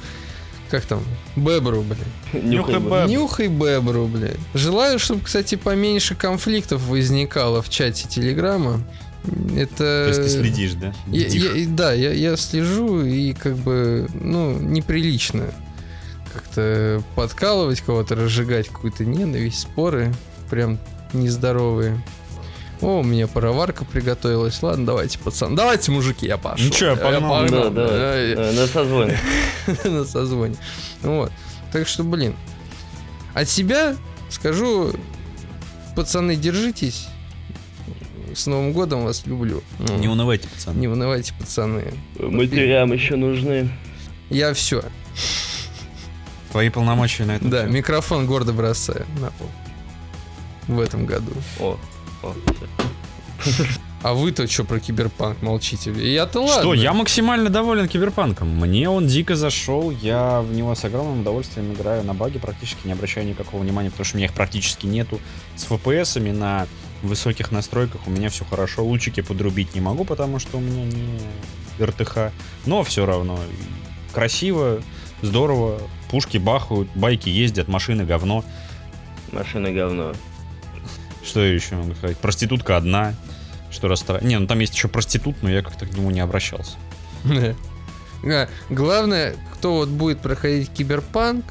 как 0.71 0.85
там, 0.85 1.03
Бебру, 1.35 1.83
блядь. 1.83 2.45
Нюхай 2.45 2.79
бы. 2.79 3.05
Нюхай 3.09 3.49
Бебру, 3.49 4.07
блядь. 4.07 4.39
Желаю, 4.55 4.99
чтобы, 4.99 5.23
кстати, 5.23 5.57
поменьше 5.57 6.15
конфликтов 6.15 6.87
возникало 6.87 7.61
в 7.61 7.69
чате 7.69 8.07
Телеграма. 8.09 8.83
Это... 9.57 9.77
То 9.77 10.09
есть 10.09 10.23
ты 10.23 10.29
следишь, 10.29 10.73
да? 10.75 10.93
Я- 11.07 11.29
я- 11.29 11.67
да, 11.69 11.93
я, 11.93 12.13
я 12.13 12.37
слежу 12.37 13.05
и 13.05 13.33
как 13.35 13.57
бы, 13.57 14.09
ну, 14.21 14.59
неприлично 14.59 15.53
как-то 16.33 17.03
подкалывать 17.15 17.81
кого-то, 17.81 18.15
разжигать 18.15 18.69
какую-то 18.69 19.05
ненависть, 19.05 19.61
споры 19.61 20.13
прям 20.51 20.79
нездоровые. 21.13 22.03
О, 22.81 22.99
у 22.99 23.03
меня 23.05 23.29
пароварка 23.29 23.85
приготовилась. 23.85 24.61
Ладно, 24.61 24.85
давайте, 24.85 25.19
пацан. 25.19 25.55
Давайте, 25.55 25.93
мужики, 25.93 26.27
я 26.27 26.37
пошел. 26.37 26.67
Ну 26.67 26.73
чё, 26.73 26.91
я 26.91 26.97
погнал. 26.97 27.47
Да, 27.49 27.71
да, 27.71 27.89
Ай, 28.13 28.33
э, 28.33 28.53
на 28.53 28.67
созвоне. 28.67 29.19
на 29.85 30.05
созвоне. 30.05 30.57
Вот. 31.03 31.31
Так 31.73 31.87
что, 31.87 32.03
блин. 32.03 32.35
От 33.35 33.49
себя 33.49 33.95
скажу, 34.31 34.93
пацаны, 35.95 36.35
держитесь. 36.35 37.07
С 38.35 38.47
Новым 38.47 38.73
годом 38.73 39.05
вас 39.05 39.27
люблю. 39.27 39.63
Не 39.79 40.09
унывайте, 40.09 40.49
пацаны. 40.49 40.81
Не 40.81 40.89
унывайте, 40.89 41.35
пацаны. 41.39 41.95
Матерям 42.19 42.93
еще 42.93 43.15
нужны. 43.15 43.71
Я 44.29 44.55
все. 44.55 44.83
Твои 46.53 46.69
полномочия 46.69 47.25
на 47.25 47.37
это. 47.37 47.49
Да, 47.49 47.65
микрофон 47.65 48.27
гордо 48.27 48.53
бросаю 48.53 49.07
на 49.19 49.31
пол. 49.31 49.49
В 50.69 50.81
этом 50.81 51.07
году. 51.07 51.33
О, 51.59 51.79
о. 52.23 52.35
А 54.03 54.15
вы-то 54.15 54.49
что 54.49 54.65
про 54.65 54.81
киберпанк 54.81 55.41
молчите? 55.43 55.93
Я-то 55.93 56.41
ладно. 56.41 56.61
Что, 56.61 56.75
я 56.75 56.93
максимально 56.93 57.51
доволен 57.51 57.89
Киберпанком. 57.89 58.49
Мне 58.49 58.89
он 58.91 59.07
дико 59.07 59.37
зашел, 59.37 59.91
я 59.91 60.41
в 60.41 60.53
него 60.53 60.75
с 60.75 60.85
огромным 60.85 61.21
удовольствием 61.21 61.73
играю 61.73 62.03
на 62.03 62.13
баги, 62.13 62.39
практически 62.39 62.87
не 62.87 62.93
обращаю 62.93 63.27
никакого 63.27 63.63
внимания, 63.63 63.91
потому 63.91 64.05
что 64.05 64.17
у 64.17 64.19
меня 64.19 64.27
их 64.27 64.33
практически 64.33 64.87
нету. 64.87 65.21
С 65.55 65.67
FPS-ами 65.67 66.33
на 66.33 66.67
высоких 67.03 67.53
настройках 67.53 68.01
у 68.07 68.11
меня 68.11 68.29
все 68.29 68.45
хорошо. 68.45 68.85
Лучики 68.85 69.21
подрубить 69.21 69.75
не 69.75 69.81
могу, 69.81 70.05
потому 70.05 70.41
что 70.41 70.59
у 70.59 70.61
меня 70.61 70.85
не 70.85 71.85
РТХ. 71.85 72.33
Но 72.67 72.83
все 72.83 73.07
равно 73.07 73.39
красиво, 74.13 74.83
здорово. 75.23 75.81
Пушки 76.13 76.37
бахают, 76.37 76.91
байки 76.95 77.31
ездят, 77.31 77.69
машины 77.69 78.05
говно. 78.05 78.45
Машина 79.33 79.73
говно. 79.73 80.13
Что 81.25 81.43
я 81.43 81.55
еще 81.55 81.75
могу 81.75 81.95
сказать? 81.95 82.19
Проститутка 82.19 82.77
одна. 82.77 83.15
Что 83.71 83.89
расстраивает. 83.89 84.29
Не, 84.29 84.39
ну 84.39 84.47
там 84.47 84.59
есть 84.59 84.75
еще 84.75 84.89
проститут, 84.89 85.37
но 85.41 85.49
я 85.49 85.63
как-то 85.63 85.87
к 85.87 85.95
нему 85.97 86.11
не 86.11 86.21
обращался. 86.21 86.77
Да. 88.25 88.49
Главное, 88.71 89.35
кто 89.53 89.79
вот 89.79 89.89
будет 89.89 90.21
проходить 90.21 90.71
киберпанк, 90.71 91.45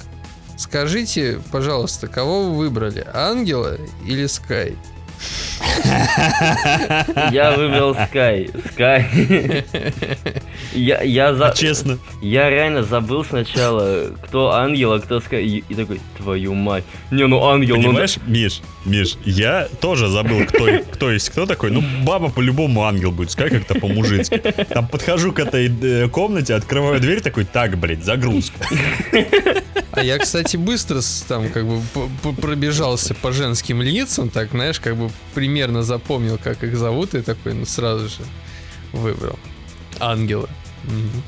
скажите, 0.58 1.42
пожалуйста, 1.52 2.08
кого 2.08 2.50
вы 2.50 2.56
выбрали? 2.56 3.06
Ангела 3.14 3.78
или 4.06 4.26
Скай? 4.26 4.78
Я 7.32 7.52
выбрал 7.56 7.94
Sky. 7.94 8.52
Sky. 8.76 9.64
Я, 10.74 11.02
я, 11.02 11.34
за... 11.34 11.48
А 11.50 11.54
честно. 11.54 12.00
я 12.22 12.50
реально 12.50 12.84
забыл 12.84 13.26
сначала, 13.26 14.12
кто 14.24 14.52
ангел, 14.52 14.94
а 14.94 15.00
кто 15.00 15.20
ска... 15.20 15.38
И, 15.38 15.64
и 15.68 15.76
такой, 15.76 16.00
твою 16.18 16.54
мать. 16.54 16.84
Не, 17.12 17.28
ну 17.28 17.44
ангел, 17.46 17.76
ну... 17.76 17.90
Понимаешь, 17.90 18.16
Миш, 18.26 18.62
Миш, 18.86 19.18
я 19.26 19.68
тоже 19.82 20.08
забыл, 20.08 20.46
кто, 20.46 20.68
кто 20.92 21.12
есть 21.12 21.30
кто 21.30 21.46
такой. 21.46 21.72
Ну, 21.72 21.84
баба 22.04 22.30
по-любому 22.30 22.86
ангел 22.86 23.12
будет, 23.12 23.32
скажи 23.32 23.60
как-то 23.60 23.76
по-мужицки. 23.76 24.38
Там 24.70 24.88
подхожу 24.88 25.34
к 25.34 25.40
этой 25.40 25.70
э, 25.82 26.08
комнате, 26.08 26.54
открываю 26.54 27.00
дверь, 27.00 27.22
такой, 27.22 27.44
так, 27.44 27.78
блядь, 27.78 28.04
загрузка. 28.04 28.66
А 29.92 30.04
я, 30.04 30.18
кстати, 30.18 30.58
быстро 30.58 31.02
там 31.28 31.50
как 31.50 31.66
бы 31.66 31.82
пробежался 32.42 33.14
по 33.14 33.32
женским 33.32 33.82
лицам, 33.82 34.30
так, 34.30 34.52
знаешь, 34.52 34.80
как 34.80 34.96
бы 34.96 35.10
примерно 35.34 35.84
запомнил, 35.84 36.38
как 36.42 36.64
их 36.64 36.78
зовут, 36.78 37.14
и 37.14 37.22
такой, 37.22 37.54
ну, 37.54 37.66
сразу 37.66 38.08
же 38.08 38.24
выбрал. 38.94 39.38
Ангела. 40.00 40.50
Мгм. 40.84 41.24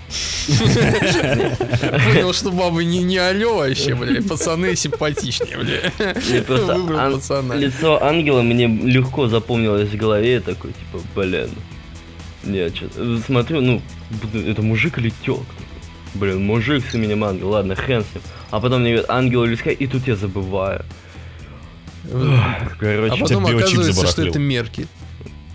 Понял, 2.05 2.33
что 2.33 2.51
бабы 2.51 2.83
не, 2.85 3.03
не 3.03 3.17
алё 3.17 3.57
вообще, 3.57 3.93
бля, 3.95 4.21
пацаны 4.21 4.75
симпатичнее, 4.75 5.57
бля. 5.57 6.13
Мне 6.29 6.41
просто 6.41 6.75
Выбрал 6.75 6.99
ан- 6.99 7.13
пацана. 7.15 7.55
Лицо 7.55 8.01
ангела 8.03 8.41
мне 8.41 8.67
легко 8.67 9.27
запомнилось 9.27 9.89
в 9.89 9.95
голове, 9.95 10.33
я 10.33 10.41
такой, 10.41 10.71
типа, 10.71 11.03
блин. 11.15 11.49
Не, 12.43 12.69
что 12.69 13.19
смотрю, 13.25 13.61
ну, 13.61 13.81
это 14.33 14.61
мужик 14.61 14.97
или 14.97 15.13
тёлка? 15.25 15.45
Блин, 16.15 16.45
мужик 16.45 16.83
с 16.89 16.93
именем 16.95 17.23
ангел, 17.23 17.49
ладно, 17.49 17.75
хрен 17.75 18.03
с 18.03 18.13
ним. 18.15 18.23
А 18.51 18.59
потом 18.59 18.81
мне 18.81 18.91
говорят, 18.91 19.09
ангел 19.09 19.43
или 19.45 19.55
скай, 19.55 19.73
и 19.73 19.87
тут 19.87 20.07
я 20.07 20.15
забываю. 20.15 20.85
А 22.11 22.67
Короче, 22.79 23.17
потом 23.21 23.45
биочип 23.45 23.79
оказывается, 23.79 24.07
что 24.07 24.27
это 24.27 24.39
Меркель. 24.39 24.87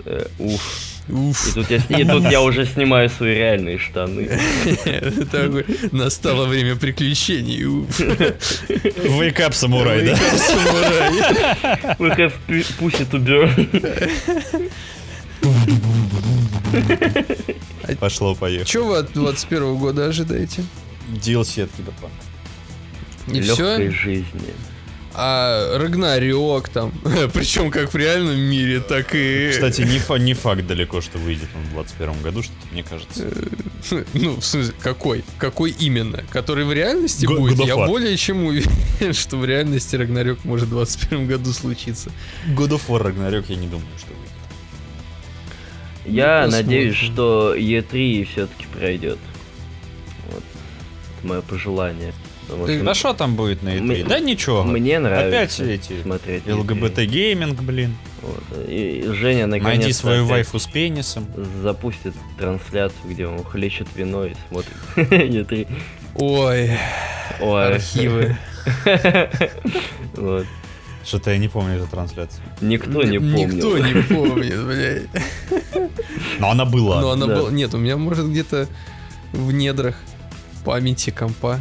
э, 0.04 0.26
уф. 0.38 0.84
И 1.08 1.12
Уф. 1.12 1.54
тут, 1.54 1.70
я, 1.70 1.76
и 1.88 2.04
тут 2.04 2.24
я 2.30 2.42
уже 2.42 2.66
снимаю 2.66 3.08
свои 3.08 3.34
реальные 3.34 3.78
штаны. 3.78 4.28
Настало 5.92 6.44
время 6.46 6.76
приключений. 6.76 7.62
Wake 7.62 9.38
up, 9.38 9.52
самурай, 9.54 10.04
да? 10.06 10.16
Самурай. 10.16 11.10
We 11.98 12.10
have 12.16 12.32
pu- 12.46 12.64
pussy 12.78 13.06
to 13.10 13.18
burn. 13.18 13.68
Пошло, 17.96 18.34
поехало. 18.34 18.66
Что 18.66 18.84
вы 18.86 18.96
от 18.98 19.12
21 19.12 19.76
года 19.76 20.06
ожидаете? 20.06 20.64
DLC 21.12 21.64
от 21.64 21.70
Киберпанка. 21.72 22.16
И 23.28 23.40
Легкой 23.40 23.90
все? 23.90 23.90
жизни. 23.90 24.54
А 25.20 25.76
Рагнарёк 25.78 26.68
там, 26.68 26.92
причем 27.34 27.72
как 27.72 27.92
в 27.92 27.96
реальном 27.96 28.38
мире, 28.38 28.78
так 28.78 29.14
и... 29.14 29.48
Кстати, 29.50 29.80
не, 29.80 29.98
фа- 29.98 30.18
не 30.18 30.32
факт 30.34 30.64
далеко, 30.66 31.00
что 31.00 31.18
выйдет 31.18 31.48
он 31.56 31.62
в 31.62 31.72
21 31.72 32.22
году, 32.22 32.42
что 32.42 32.52
мне 32.72 32.82
кажется. 32.82 33.26
Ну, 34.12 34.36
в 34.36 34.44
смысле, 34.44 34.74
какой? 34.80 35.24
Какой 35.38 35.70
именно? 35.70 36.22
Который 36.30 36.64
в 36.64 36.72
реальности 36.72 37.26
Го- 37.26 37.36
будет? 37.36 37.58
Я 37.66 37.76
более 37.76 38.16
чем 38.16 38.44
уверен, 38.44 39.12
что 39.12 39.36
в 39.38 39.44
реальности 39.44 39.96
Рагнарёк 39.96 40.44
может 40.44 40.66
в 40.66 40.70
21 40.70 41.26
году 41.26 41.52
случиться. 41.52 42.10
God 42.48 42.70
of 42.70 42.82
War 42.88 43.02
Ragnarok 43.02 43.46
я 43.48 43.56
не 43.56 43.66
думаю, 43.66 43.86
что 43.98 44.08
выйдет. 44.08 44.32
Я 46.08 46.44
Ну, 46.46 46.52
надеюсь, 46.52 46.94
посмотрим. 46.98 47.14
что 47.14 47.54
E3 47.56 48.24
все-таки 48.24 48.66
пройдет. 48.78 49.18
Вот. 50.30 50.42
Это 51.18 51.26
мое 51.26 51.40
пожелание. 51.42 52.12
Потому 52.46 52.66
Ты- 52.66 52.76
что 52.76 52.84
Да 52.84 52.94
что 52.94 53.12
там 53.12 53.34
будет 53.36 53.62
на 53.62 53.68
E3? 53.70 53.80
Мне- 53.82 54.04
Да 54.04 54.20
ничего. 54.20 54.62
Мне 54.64 54.98
нравится 54.98 55.28
Опять 55.28 55.60
эти 55.60 56.00
смотреть 56.02 56.44
E3. 56.44 56.54
ЛГБТ-гейминг, 56.54 57.60
блин. 57.60 57.94
Вот. 58.22 58.42
И 58.66 59.04
Женя 59.12 59.46
наконец 59.46 59.78
Найди 59.80 59.92
свою 59.92 60.24
вайфу 60.24 60.58
с 60.58 60.66
пенисом. 60.66 61.26
запустит 61.62 62.14
трансляцию, 62.38 63.00
где 63.10 63.26
он 63.26 63.44
хлещет 63.44 63.88
вино 63.94 64.24
и 64.24 64.32
смотрит 64.48 64.72
E3. 64.96 65.68
Ой, 66.14 66.70
Ой. 67.40 67.66
архивы. 67.74 68.36
Вот. 70.14 70.46
Что-то 71.08 71.30
я 71.30 71.38
не 71.38 71.48
помню 71.48 71.76
эту 71.78 71.86
трансляцию. 71.86 72.42
Никто 72.60 73.02
не 73.02 73.18
помнит. 73.18 73.54
Никто 73.54 73.78
не 73.78 74.02
помнит, 74.14 74.62
блядь. 74.66 75.08
Но 76.38 76.50
она 76.50 76.66
была. 76.66 77.00
Но 77.00 77.10
она 77.12 77.26
Да. 77.26 77.36
была... 77.36 77.50
Нет, 77.50 77.72
у 77.72 77.78
меня, 77.78 77.96
может, 77.96 78.28
где-то 78.28 78.68
в 79.32 79.50
недрах 79.52 79.96
памяти 80.66 81.08
компа. 81.08 81.60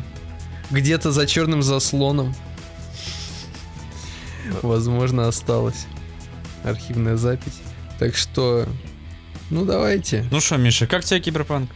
Где-то 0.69 1.13
за 1.13 1.25
черным 1.25 1.63
заслоном. 1.63 2.36
Возможно, 4.62 5.29
осталась 5.29 5.86
архивная 6.65 7.15
запись. 7.15 7.62
Так 7.99 8.17
что, 8.17 8.65
ну 9.49 9.63
давайте. 9.63 10.25
Ну 10.29 10.41
что, 10.41 10.57
Миша, 10.57 10.88
как 10.88 11.05
тебе 11.05 11.21
Киберпанк? 11.21 11.69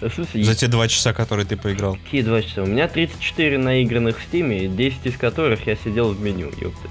В 0.00 0.08
смысле, 0.10 0.44
За 0.44 0.54
те 0.54 0.68
два 0.68 0.86
часа, 0.88 1.12
которые 1.12 1.44
ты 1.44 1.56
поиграл. 1.56 1.96
Какие 1.96 2.22
два 2.22 2.40
часа? 2.42 2.62
У 2.62 2.66
меня 2.66 2.86
34 2.88 3.58
наигранных 3.58 4.18
в 4.20 4.22
стиме, 4.24 4.68
10 4.68 5.06
из 5.06 5.16
которых 5.16 5.66
я 5.66 5.74
сидел 5.76 6.12
в 6.12 6.20
меню, 6.20 6.52
ёпта. 6.60 6.88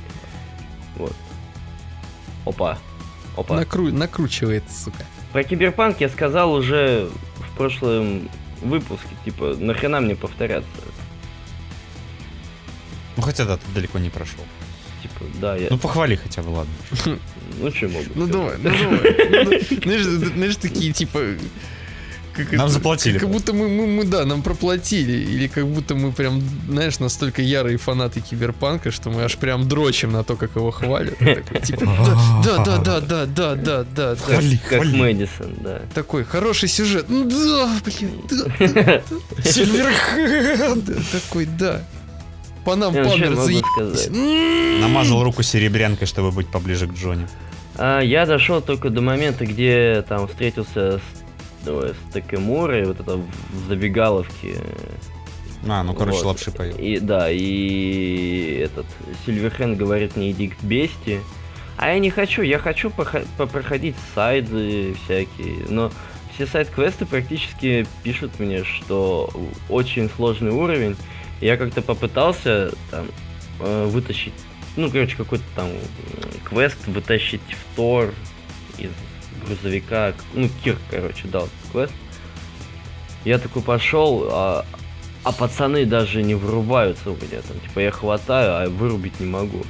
Вот. 0.97 1.15
Опа. 2.45 2.77
Опа. 3.37 3.61
Накру- 3.61 3.91
накручивает, 3.91 4.63
сука. 4.69 5.05
Про 5.31 5.43
киберпанк 5.43 6.01
я 6.01 6.09
сказал 6.09 6.51
уже 6.53 7.09
в 7.35 7.57
прошлом 7.57 8.29
выпуске, 8.61 9.09
типа, 9.23 9.55
нахрена 9.57 10.01
мне 10.01 10.15
повторяться? 10.15 10.67
Ну 13.15 13.23
хотя 13.23 13.45
да, 13.45 13.57
ты 13.57 13.63
далеко 13.73 13.99
не 13.99 14.09
прошел. 14.09 14.43
Типа, 15.01 15.25
да, 15.39 15.55
я... 15.55 15.67
Ну 15.69 15.77
похвали 15.77 16.15
хотя 16.15 16.41
бы, 16.41 16.49
ладно. 16.49 16.73
Ну, 17.59 17.71
что 17.71 17.87
могу 17.87 18.05
Ну 18.13 18.27
сказать? 18.27 18.31
давай, 18.31 18.57
ну 18.57 18.69
давай. 19.31 19.67
Ну, 19.85 20.25
знаешь, 20.35 20.57
такие 20.57 20.91
типа... 20.93 21.19
как 22.45 22.53
Нам 22.53 22.65
это- 22.67 22.73
заплатили. 22.73 23.17
Как 23.17 23.29
будто 23.29 23.53
мы, 23.53 23.67
мы, 23.67 23.87
мы, 23.87 24.03
да, 24.05 24.25
нам 24.25 24.41
проплатили. 24.41 25.11
Или 25.13 25.47
как 25.47 25.65
будто 25.67 25.95
мы 25.95 26.11
прям, 26.11 26.41
знаешь, 26.69 26.99
настолько 26.99 27.41
ярые 27.41 27.77
фанаты 27.77 28.21
киберпанка, 28.21 28.91
что 28.91 29.09
мы 29.09 29.23
аж 29.23 29.35
прям 29.37 29.67
дрочим 29.67 30.11
на 30.11 30.23
то, 30.23 30.35
как 30.35 30.55
его 30.55 30.71
хвалят. 30.71 31.17
Такой, 31.17 31.61
Типа, 31.61 31.85
да, 32.43 32.63
да, 32.63 32.77
да, 32.77 32.99
да, 33.01 33.25
да, 33.25 33.25
да, 33.25 33.55
да, 33.55 33.83
да. 33.95 34.15
Хвали, 34.15 34.59
Как. 34.69 34.85
Мэдисон, 34.85 35.55
да. 35.61 35.81
Такой 35.93 36.23
хороший 36.23 36.69
сюжет. 36.69 37.05
Ну 37.09 37.25
Да, 37.29 37.69
блин, 37.83 38.21
да. 38.29 39.01
Сильверхед! 39.43 40.83
Такой, 41.11 41.45
да. 41.45 41.81
По 42.65 42.75
нам 42.75 42.93
Палмер 42.93 43.29
могу 43.31 43.41
заебись. 43.43 43.63
сказать. 43.73 44.07
М. 44.09 44.81
Намазал 44.81 45.23
руку 45.23 45.41
серебрянкой, 45.41 46.05
чтобы 46.07 46.31
быть 46.31 46.47
поближе 46.47 46.87
к 46.87 46.93
Джонни. 46.93 47.25
А, 47.75 48.01
я 48.01 48.25
дошел 48.25 48.59
только 48.61 48.89
до 48.89 49.01
момента, 49.01 49.45
где 49.45 50.03
там 50.07 50.27
встретился 50.27 50.97
с, 50.97 51.01
ой, 51.71 51.93
с 51.93 52.13
Такемурой, 52.13 52.85
вот 52.85 52.99
это 52.99 53.17
в 53.17 53.67
забегаловке. 53.67 54.57
А, 55.67 55.83
ну 55.83 55.93
короче, 55.93 56.17
Вот. 56.17 56.27
лапши 56.27 56.51
поел. 56.51 56.77
И 56.77 56.99
да, 56.99 57.29
и 57.29 58.61
этот 58.63 58.85
Сильверхенд 59.25 59.77
говорит, 59.77 60.15
не 60.15 60.31
иди 60.31 60.49
к 60.49 60.61
бести. 60.63 61.21
А 61.77 61.89
я 61.89 61.99
не 61.99 62.09
хочу, 62.09 62.41
я 62.41 62.57
хочу 62.57 62.89
попроходить 63.37 63.95
сайды 64.15 64.95
всякие, 65.03 65.65
но 65.69 65.91
все 66.33 66.47
сайт-квесты 66.47 67.05
практически 67.05 67.85
пишут 68.03 68.39
мне, 68.39 68.63
что 68.63 69.29
очень 69.69 70.09
сложный 70.09 70.51
уровень. 70.51 70.95
Я 71.39 71.57
как-то 71.57 71.81
попытался 71.83 72.71
там 72.89 73.07
э, 73.59 73.85
вытащить, 73.85 74.33
ну, 74.75 74.89
короче, 74.89 75.15
какой-то 75.15 75.43
там 75.55 75.69
квест 76.43 76.77
вытащить 76.87 77.41
в 77.41 77.75
Тор 77.75 78.13
из 78.79 78.89
грузовика. 79.45 80.13
Ну, 80.33 80.49
Кир, 80.63 80.77
короче, 80.89 81.27
дал 81.27 81.45
этот 81.45 81.71
квест. 81.71 81.93
Я 83.25 83.39
такой 83.39 83.61
пошел, 83.61 84.27
а, 84.31 84.65
а 85.23 85.31
пацаны 85.31 85.85
даже 85.85 86.23
не 86.23 86.35
вырубаются 86.35 87.11
у 87.11 87.15
меня 87.15 87.41
там. 87.47 87.59
Типа 87.59 87.79
я 87.79 87.91
хватаю, 87.91 88.55
а 88.55 88.69
вырубить 88.69 89.19
не 89.19 89.25
могу. 89.25 89.63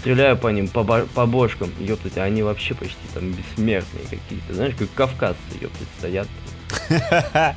Стреляю 0.00 0.36
по 0.36 0.48
ним, 0.48 0.68
по, 0.68 0.84
по 0.84 1.26
бошкам, 1.26 1.70
ёптать, 1.78 2.16
а 2.16 2.24
они 2.24 2.42
вообще 2.42 2.74
почти 2.74 2.96
там 3.12 3.32
бессмертные 3.32 4.04
какие-то. 4.04 4.54
Знаешь, 4.54 4.74
как 4.78 4.88
кавказцы, 4.94 5.38
ёптать, 5.60 5.88
стоят. 5.98 6.28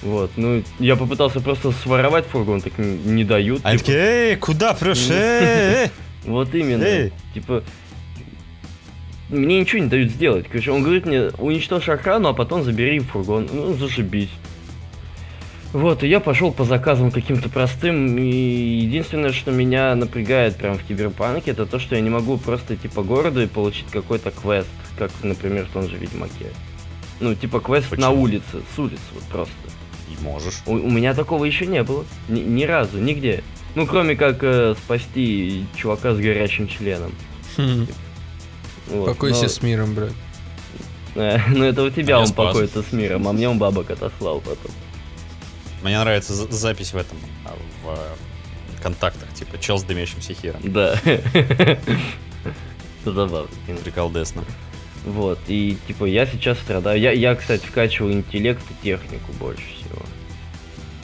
Вот, 0.00 0.30
ну, 0.36 0.62
я 0.78 0.94
попытался 0.94 1.40
просто 1.40 1.72
своровать 1.72 2.24
фургон, 2.26 2.60
так 2.60 2.78
не, 2.78 2.96
не 2.98 3.24
дают. 3.24 3.64
Типа. 3.64 3.90
эй, 3.90 4.36
куда 4.36 4.72
прешь? 4.74 5.08
Вот 6.24 6.54
именно. 6.54 7.10
Типа, 7.34 7.64
мне 9.28 9.60
ничего 9.60 9.82
не 9.82 9.88
дают 9.88 10.10
сделать. 10.10 10.46
Короче, 10.48 10.70
он 10.70 10.82
говорит 10.82 11.06
мне, 11.06 11.30
уничтожь 11.38 11.88
охрану, 11.88 12.28
а 12.28 12.34
потом 12.34 12.62
забери 12.62 12.98
фургон. 13.00 13.48
Ну, 13.52 13.74
зашибись. 13.74 14.30
Вот, 15.72 16.02
и 16.02 16.08
я 16.08 16.18
пошел 16.20 16.50
по 16.50 16.64
заказам 16.64 17.10
каким-то 17.10 17.50
простым, 17.50 18.16
и 18.16 18.26
единственное, 18.26 19.32
что 19.32 19.50
меня 19.50 19.94
напрягает 19.94 20.56
прям 20.56 20.78
в 20.78 20.82
киберпанке, 20.82 21.50
это 21.50 21.66
то, 21.66 21.78
что 21.78 21.94
я 21.94 22.00
не 22.00 22.08
могу 22.08 22.38
просто 22.38 22.74
идти 22.74 22.88
по 22.88 23.02
городу 23.02 23.42
и 23.42 23.46
получить 23.46 23.84
какой-то 23.90 24.30
квест, 24.30 24.68
как, 24.98 25.10
например, 25.22 25.66
в 25.66 25.72
том 25.72 25.86
же 25.86 25.98
Ведьмаке. 25.98 26.46
Ну, 27.20 27.34
типа 27.34 27.60
квест 27.60 27.90
на 27.90 28.08
Почему? 28.08 28.22
улице, 28.22 28.62
с 28.74 28.78
улицы 28.78 29.02
вот 29.12 29.24
просто. 29.24 29.54
И 30.08 30.22
можешь. 30.22 30.62
У, 30.64 30.72
у 30.72 30.90
меня 30.90 31.12
такого 31.12 31.44
еще 31.44 31.66
не 31.66 31.82
было. 31.82 32.06
Ни, 32.30 32.40
ни 32.40 32.64
разу, 32.64 32.98
нигде. 32.98 33.42
Ну, 33.74 33.86
кроме 33.86 34.16
как 34.16 34.38
э, 34.42 34.74
спасти 34.82 35.66
чувака 35.76 36.14
с 36.14 36.18
горячим 36.18 36.66
членом. 36.66 37.12
Хм. 37.58 37.86
Вот, 38.88 39.06
Покойся 39.06 39.42
но- 39.42 39.48
с 39.48 39.62
миром, 39.62 39.94
брат. 39.94 40.12
Ну 41.14 41.64
это 41.64 41.82
у 41.82 41.90
тебя 41.90 42.16
А 42.16 42.20
он 42.20 42.32
покоится 42.32 42.82
с 42.82 42.92
миром, 42.92 43.26
а 43.26 43.32
мне 43.32 43.48
он 43.48 43.58
бабок 43.58 43.90
отослал 43.90 44.40
потом. 44.40 44.70
Мне 45.82 45.98
нравится 45.98 46.32
за- 46.34 46.50
запись 46.52 46.92
в 46.92 46.96
этом, 46.96 47.16
а, 47.44 47.56
в 47.84 47.90
э, 47.98 48.82
контактах, 48.82 49.32
типа 49.34 49.58
чел 49.58 49.78
с 49.78 49.84
дымящимся 49.84 50.34
хером. 50.34 50.60
Да. 50.64 51.00
Это 51.04 51.78
забавно. 53.04 53.48
Приколдесно. 53.82 54.44
Вот, 55.04 55.38
и 55.48 55.76
типа 55.86 56.04
я 56.04 56.26
сейчас 56.26 56.58
страдаю. 56.58 57.00
Я, 57.00 57.12
я, 57.12 57.34
кстати, 57.34 57.64
вкачиваю 57.64 58.12
интеллект 58.12 58.62
и 58.70 58.84
технику 58.84 59.32
больше 59.40 59.62
всего. 59.62 60.02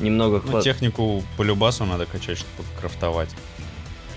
Немного 0.01 0.43
Ну, 0.45 0.51
хват- 0.53 0.65
технику 0.65 1.23
по 1.37 1.43
любасу 1.43 1.85
надо 1.87 2.05
качать, 2.07 2.39
чтобы 2.39 2.69
крафтовать. 2.81 3.31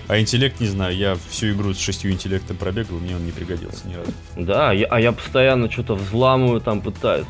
А 0.08 0.18
интеллект, 0.18 0.58
не 0.60 0.66
знаю, 0.66 0.96
я 0.96 1.16
всю 1.28 1.50
игру 1.52 1.74
с 1.74 1.78
шестью 1.78 2.10
интеллектом 2.10 2.56
пробегал, 2.56 2.98
мне 2.98 3.14
он 3.14 3.24
не 3.26 3.30
пригодился 3.32 3.86
ни 3.86 3.94
разу. 3.94 4.10
Да, 4.36 4.72
я- 4.72 4.86
а 4.86 4.98
я 5.00 5.12
постоянно 5.12 5.70
что-то 5.70 5.94
взламываю, 5.94 6.60
там 6.60 6.80
пытаюсь. 6.80 7.26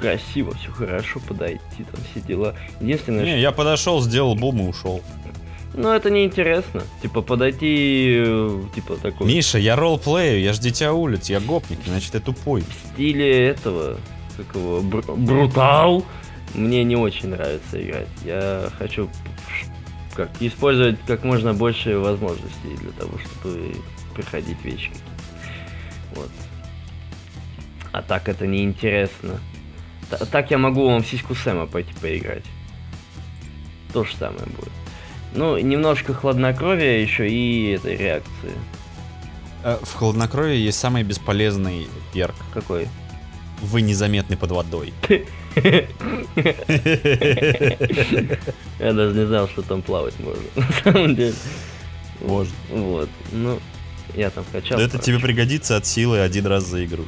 Красиво, 0.00 0.52
все 0.54 0.70
хорошо 0.72 1.20
подойти, 1.20 1.84
там 1.90 2.00
все 2.10 2.20
дела. 2.26 2.54
Единственное, 2.80 3.24
Не, 3.24 3.40
я 3.40 3.52
подошел, 3.52 4.00
сделал 4.00 4.34
бум 4.34 4.60
и 4.60 4.68
ушел. 4.68 5.00
что... 5.00 5.80
Ну, 5.80 5.90
это 5.92 6.10
неинтересно. 6.10 6.82
Типа, 7.02 7.20
подойти, 7.22 8.16
э, 8.24 8.62
типа, 8.74 8.96
такой... 8.96 9.26
Миша, 9.28 9.58
я 9.58 9.76
ролплею, 9.76 10.40
я 10.40 10.52
ж 10.52 10.58
дитя 10.58 10.92
улиц, 10.92 11.28
я 11.30 11.38
гопник, 11.40 11.78
значит 11.86 12.14
я 12.14 12.20
тупой. 12.20 12.62
в 12.62 12.92
стиле 12.94 13.46
этого, 13.48 13.96
как 14.36 14.56
его, 14.56 14.80
бр- 14.80 15.04
брутал, 15.16 16.04
мне 16.54 16.82
не 16.84 16.96
очень 16.96 17.28
нравится 17.28 17.80
играть. 17.80 18.08
Я 18.24 18.70
хочу 18.78 19.08
как, 20.18 20.30
использовать 20.40 20.96
как 21.06 21.22
можно 21.22 21.54
больше 21.54 21.96
возможностей 21.96 22.76
для 22.80 22.90
того, 22.90 23.12
чтобы 23.18 23.76
проходить 24.14 24.60
вещи 24.64 24.88
какие-то. 24.88 26.16
Вот. 26.16 26.30
А 27.92 28.02
так 28.02 28.28
это 28.28 28.44
неинтересно. 28.44 29.38
Та- 30.10 30.24
так 30.26 30.50
я 30.50 30.58
могу 30.58 30.88
вам 30.90 31.02
в 31.02 31.06
сиську 31.06 31.36
Сэма 31.36 31.66
пойти 31.66 31.92
поиграть. 32.00 32.42
То 33.92 34.02
же 34.02 34.16
самое 34.16 34.44
будет. 34.46 34.72
Ну, 35.34 35.56
немножко 35.58 36.14
хладнокровия 36.14 36.98
еще 37.00 37.28
и 37.30 37.70
этой 37.76 37.96
реакции. 37.96 38.52
Э, 39.62 39.78
В 39.82 39.94
хладнокровии 39.94 40.56
есть 40.56 40.80
самый 40.80 41.04
бесполезный 41.04 41.86
перк. 42.12 42.34
Какой? 42.52 42.88
Вы 43.60 43.82
незаметны 43.82 44.36
под 44.36 44.50
водой. 44.52 44.92
Я 48.78 48.92
даже 48.92 49.14
не 49.14 49.26
знал, 49.26 49.48
что 49.48 49.62
там 49.62 49.82
плавать 49.82 50.14
можно. 50.20 50.42
На 50.56 50.92
самом 50.92 51.14
деле. 51.16 51.34
Можно. 52.20 52.54
Вот. 52.70 53.08
Ну, 53.32 53.58
я 54.14 54.30
там 54.30 54.44
качал. 54.52 54.78
Да 54.78 54.84
это 54.84 54.98
тебе 54.98 55.18
пригодится 55.18 55.76
от 55.76 55.86
силы 55.86 56.20
один 56.20 56.46
раз 56.46 56.64
за 56.64 56.84
игру. 56.84 57.04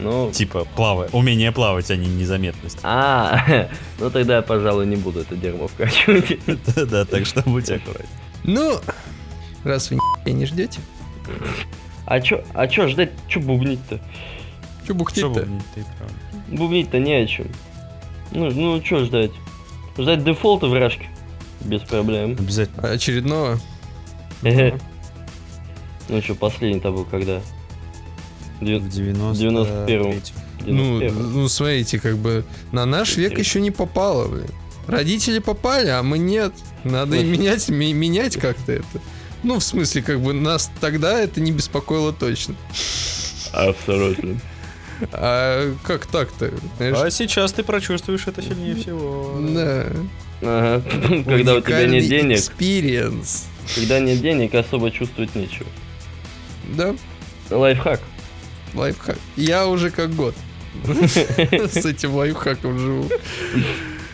Ну, 0.00 0.30
Типа, 0.30 0.66
плавай. 0.76 1.08
Умение 1.12 1.50
плавать, 1.52 1.90
а 1.90 1.96
не 1.96 2.06
незаметность. 2.06 2.78
а, 2.84 3.68
ну 3.98 4.10
тогда 4.10 4.36
я, 4.36 4.42
пожалуй, 4.42 4.86
не 4.86 4.96
буду 4.96 5.20
это 5.20 5.34
дерьмо 5.36 5.66
вкачивать. 5.68 6.38
Да, 6.76 7.04
так 7.04 7.26
что 7.26 7.42
будь 7.42 7.68
аккуратен. 7.70 8.06
Ну, 8.44 8.78
раз 9.64 9.90
вы 9.90 9.98
ни 10.26 10.30
не 10.30 10.46
ждете, 10.46 10.80
А 12.06 12.20
чё, 12.20 12.44
а 12.54 12.68
чё 12.68 12.86
ждать, 12.88 13.10
чё 13.28 13.40
бубнить-то? 13.40 14.00
Что 14.94 15.20
Что 15.20 15.28
бухтеть-то? 15.30 16.54
Бубнить-то 16.56 16.98
не 16.98 17.14
о 17.14 17.26
чем. 17.26 17.46
Ну, 18.32 18.50
ну 18.50 18.80
чё 18.80 19.04
ждать? 19.04 19.32
Ждать 19.98 20.24
дефолта 20.24 20.66
в 20.66 20.74
рашке? 20.74 21.08
Без 21.60 21.80
проблем. 21.82 22.36
Обязательно. 22.38 22.88
Очередного. 22.90 23.58
Ну 24.42 26.22
что, 26.22 26.34
последний-то 26.34 26.90
был 26.90 27.04
когда? 27.04 27.40
В 28.60 28.64
90 28.64 29.42
91-м. 29.44 30.22
Ну, 30.66 31.00
91-м. 31.00 31.32
ну, 31.34 31.48
смотрите, 31.48 31.98
как 31.98 32.18
бы 32.18 32.44
на 32.72 32.84
наш 32.84 33.16
век 33.16 33.38
еще 33.38 33.60
не 33.60 33.70
попало, 33.70 34.28
блин. 34.28 34.50
Родители 34.86 35.38
попали, 35.38 35.88
а 35.88 36.02
мы 36.02 36.18
нет. 36.18 36.52
Надо 36.84 37.16
и 37.16 37.20
Слушай. 37.20 37.38
менять, 37.38 37.68
ми- 37.68 37.92
менять 37.92 38.36
как-то 38.36 38.72
это. 38.72 38.86
Ну, 39.42 39.58
в 39.58 39.62
смысле, 39.64 40.02
как 40.02 40.20
бы 40.20 40.32
нас 40.32 40.70
тогда 40.80 41.18
это 41.18 41.40
не 41.40 41.52
беспокоило 41.52 42.12
точно. 42.12 42.54
Абсолютно. 43.52 44.40
А 45.12 45.74
как 45.84 46.06
так-то? 46.06 46.52
Знаешь, 46.76 46.96
А 46.98 47.10
сейчас 47.10 47.52
ты 47.52 47.62
прочувствуешь 47.62 48.26
это 48.26 48.42
сильнее 48.42 48.74
всего. 48.76 49.36
Да. 49.54 49.86
Ага. 50.42 50.82
Когда 51.24 51.54
у 51.56 51.60
тебя 51.60 51.86
нет 51.86 52.06
денег, 52.08 52.38
Experience. 52.38 53.44
когда 53.74 53.98
нет 54.00 54.20
денег, 54.20 54.54
особо 54.54 54.90
чувствовать 54.90 55.34
нечего. 55.34 55.66
Да, 56.76 56.94
Лайфхак. 57.50 58.00
лайфхак. 58.74 59.18
Я 59.36 59.66
уже 59.66 59.90
как 59.90 60.14
год 60.14 60.34
с 60.86 61.84
этим 61.84 62.14
лайфхаком 62.14 62.78
живу. 62.78 63.08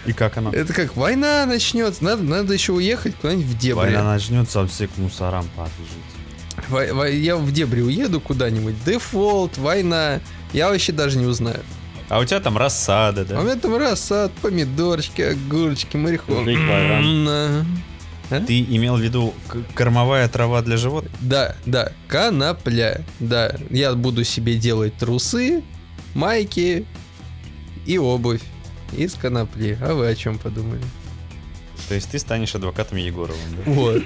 И 0.06 0.12
как 0.12 0.36
оно? 0.38 0.50
Это 0.52 0.72
как 0.72 0.96
война 0.96 1.44
начнется, 1.46 2.02
надо, 2.02 2.22
надо 2.22 2.54
еще 2.54 2.72
уехать 2.72 3.14
куда-нибудь 3.16 3.46
в 3.46 3.58
дебри. 3.58 3.74
Война 3.80 4.04
начнется, 4.04 4.60
а 4.60 4.66
все 4.66 4.86
к 4.88 4.96
мусорам 4.96 5.46
побежите. 5.56 7.16
Я 7.18 7.36
в 7.36 7.52
дебри 7.52 7.82
уеду 7.82 8.20
куда-нибудь, 8.20 8.82
дефолт, 8.84 9.58
война, 9.58 10.20
я 10.52 10.68
вообще 10.68 10.92
даже 10.92 11.18
не 11.18 11.26
узнаю. 11.26 11.60
А 12.08 12.20
у 12.20 12.24
тебя 12.24 12.38
там 12.40 12.56
рассада, 12.56 13.22
А 13.22 13.24
у 13.24 13.26
да? 13.26 13.42
меня 13.42 13.56
там 13.56 13.76
рассад, 13.76 14.30
помидорчики, 14.42 15.22
огурчики, 15.22 15.96
марихуана. 15.96 16.50
М, 16.50 17.66
да. 18.30 18.40
Ты 18.40 18.60
имел 18.62 18.96
в 18.96 19.00
виду 19.00 19.34
кормовая 19.74 20.28
трава 20.28 20.62
для 20.62 20.76
животных? 20.76 21.12
Да, 21.20 21.56
да, 21.66 21.92
конопля, 22.08 23.02
да. 23.20 23.56
Я 23.70 23.94
буду 23.94 24.22
себе 24.24 24.56
делать 24.56 24.94
трусы, 24.96 25.62
майки 26.14 26.86
и 27.86 27.98
обувь 27.98 28.42
из 28.96 29.14
конопли. 29.14 29.76
А 29.82 29.94
вы 29.94 30.08
о 30.08 30.14
чем 30.14 30.38
подумали? 30.38 30.82
То 31.88 31.94
есть 31.94 32.10
ты 32.10 32.18
станешь 32.18 32.54
адвокатом 32.54 32.98
Егоровым, 32.98 33.40
Вот. 33.64 34.02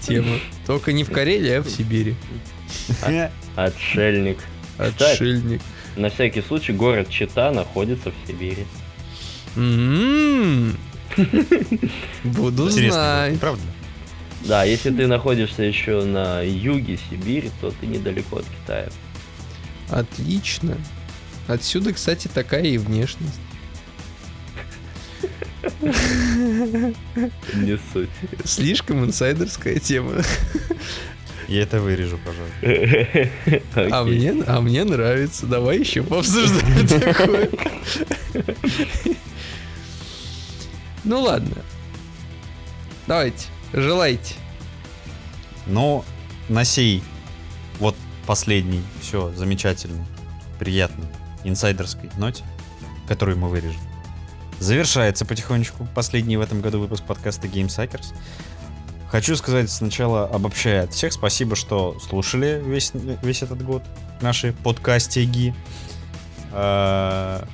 Тема. 0.00 0.36
Только 0.66 0.92
не 0.92 1.04
в 1.04 1.10
Карелии, 1.10 1.52
а 1.52 1.62
в 1.62 1.68
Сибири. 1.68 2.14
да? 3.02 3.30
Отшельник. 3.54 4.38
Кстати. 4.78 5.12
Отшельник. 5.12 5.60
На 5.96 6.10
всякий 6.10 6.42
случай 6.42 6.72
город 6.72 7.08
Чита 7.08 7.50
находится 7.50 8.10
в 8.10 8.14
Сибири. 8.26 8.66
М. 9.56 10.76
Буду 12.24 12.68
знать. 12.68 13.40
правда? 13.40 13.62
Да, 14.44 14.64
если 14.64 14.90
ты 14.90 15.06
находишься 15.06 15.62
еще 15.62 16.04
на 16.04 16.42
юге 16.42 16.98
Сибири, 17.10 17.50
то 17.60 17.72
ты 17.80 17.86
недалеко 17.86 18.36
от 18.38 18.44
Китая. 18.44 18.88
Отлично. 19.90 20.76
Отсюда, 21.48 21.92
кстати, 21.92 22.28
такая 22.28 22.62
и 22.64 22.76
внешность. 22.78 23.40
Не 27.54 27.78
суть. 27.92 28.10
Слишком 28.44 29.04
инсайдерская 29.04 29.78
тема. 29.78 30.22
Я 31.48 31.62
это 31.62 31.80
вырежу, 31.80 32.18
пожалуй. 32.24 32.50
А 33.92 34.04
мне, 34.04 34.34
а 34.46 34.60
мне 34.60 34.84
нравится. 34.84 35.46
Давай 35.46 35.78
еще 35.78 36.02
пообсуждаем 36.02 36.86
такое. 36.88 37.50
Ну 41.04 41.20
ладно. 41.22 41.56
Давайте, 43.06 43.46
желайте. 43.72 44.34
Но 45.66 46.04
на 46.48 46.64
сей 46.64 47.02
вот 47.78 47.94
последний, 48.26 48.82
все 49.00 49.32
замечательный, 49.34 50.04
приятный, 50.58 51.06
инсайдерской 51.44 52.10
ноте, 52.16 52.44
которую 53.06 53.38
мы 53.38 53.48
вырежем, 53.48 53.80
завершается 54.58 55.24
потихонечку 55.24 55.86
последний 55.94 56.36
в 56.36 56.40
этом 56.40 56.60
году 56.60 56.80
выпуск 56.80 57.04
подкаста 57.04 57.46
Game 57.46 57.66
Suckers. 57.66 58.14
Хочу 59.10 59.36
сказать 59.36 59.70
сначала, 59.70 60.24
обобщая 60.24 60.84
от 60.84 60.92
всех, 60.92 61.12
спасибо, 61.12 61.54
что 61.56 61.96
слушали 62.00 62.62
весь, 62.64 62.92
весь 63.22 63.42
этот 63.42 63.62
год 63.64 63.82
наши 64.20 64.52
подкастиги. 64.52 65.54
А, 66.52 67.46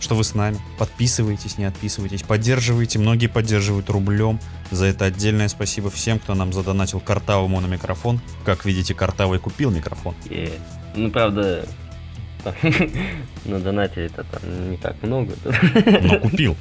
Что 0.00 0.14
вы 0.14 0.24
с 0.24 0.34
нами. 0.34 0.58
Подписывайтесь, 0.78 1.58
не 1.58 1.66
отписывайтесь, 1.66 2.22
поддерживайте. 2.22 2.98
Многие 2.98 3.26
поддерживают 3.26 3.90
рублем. 3.90 4.40
За 4.70 4.86
это 4.86 5.04
отдельное 5.04 5.48
спасибо 5.48 5.90
всем, 5.90 6.18
кто 6.18 6.34
нам 6.34 6.52
задонатил 6.54 7.00
картавому 7.00 7.60
на 7.60 7.66
микрофон. 7.66 8.20
Как 8.46 8.64
видите, 8.64 8.94
картавый 8.94 9.38
купил 9.38 9.70
микрофон. 9.70 10.14
Е. 10.30 10.52
Ну, 10.94 11.10
правда, 11.10 11.68
на 13.44 13.58
донате 13.60 14.06
это 14.06 14.24
там 14.24 14.70
не 14.70 14.76
так 14.76 14.96
много. 15.02 15.34
Но 16.02 16.20
купил. 16.20 16.56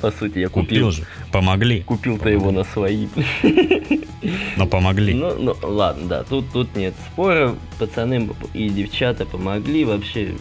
По 0.00 0.10
сути, 0.10 0.38
я 0.38 0.48
Купил 0.48 0.86
купил. 0.86 0.90
же. 0.90 1.06
Помогли. 1.32 1.82
Купил-то 1.82 2.28
его 2.28 2.50
на 2.50 2.64
свои. 2.64 3.08
Но 4.56 4.66
помогли. 4.66 5.14
Ну, 5.14 5.34
ну, 5.38 5.56
ладно, 5.62 6.06
да, 6.08 6.24
тут, 6.24 6.50
тут 6.52 6.74
нет 6.76 6.94
спора. 7.12 7.54
Пацаны 7.78 8.30
и 8.54 8.68
девчата 8.68 9.24
помогли 9.26 9.84
вообще. 9.84 10.34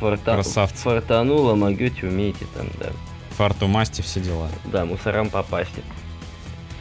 Форта... 0.00 0.34
Красавцы. 0.34 0.82
Фортануло, 0.82 1.54
могете, 1.54 2.06
умеете 2.06 2.46
там, 2.54 2.66
да. 2.78 2.90
Фарту 3.36 3.66
масти, 3.66 4.02
все 4.02 4.20
дела. 4.20 4.48
Да, 4.64 4.84
мусорам 4.84 5.30
попасть. 5.30 5.72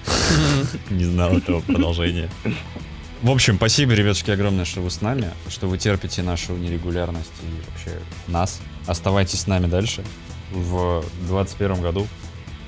Не 0.90 1.06
знал 1.06 1.38
этого 1.38 1.62
продолжения. 1.62 2.30
В 3.26 3.32
общем, 3.32 3.56
спасибо, 3.56 3.94
ребятушки, 3.94 4.30
огромное, 4.30 4.66
что 4.66 4.82
вы 4.82 4.92
с 4.92 5.02
нами, 5.02 5.32
что 5.50 5.66
вы 5.66 5.80
терпите 5.80 6.22
нашу 6.22 6.54
нерегулярность 6.54 7.32
и 7.42 7.72
вообще 7.72 8.00
нас. 8.28 8.62
Оставайтесь 8.86 9.40
с 9.40 9.48
нами 9.48 9.66
дальше. 9.66 10.04
В 10.52 11.04
2021 11.28 11.82
году 11.82 12.08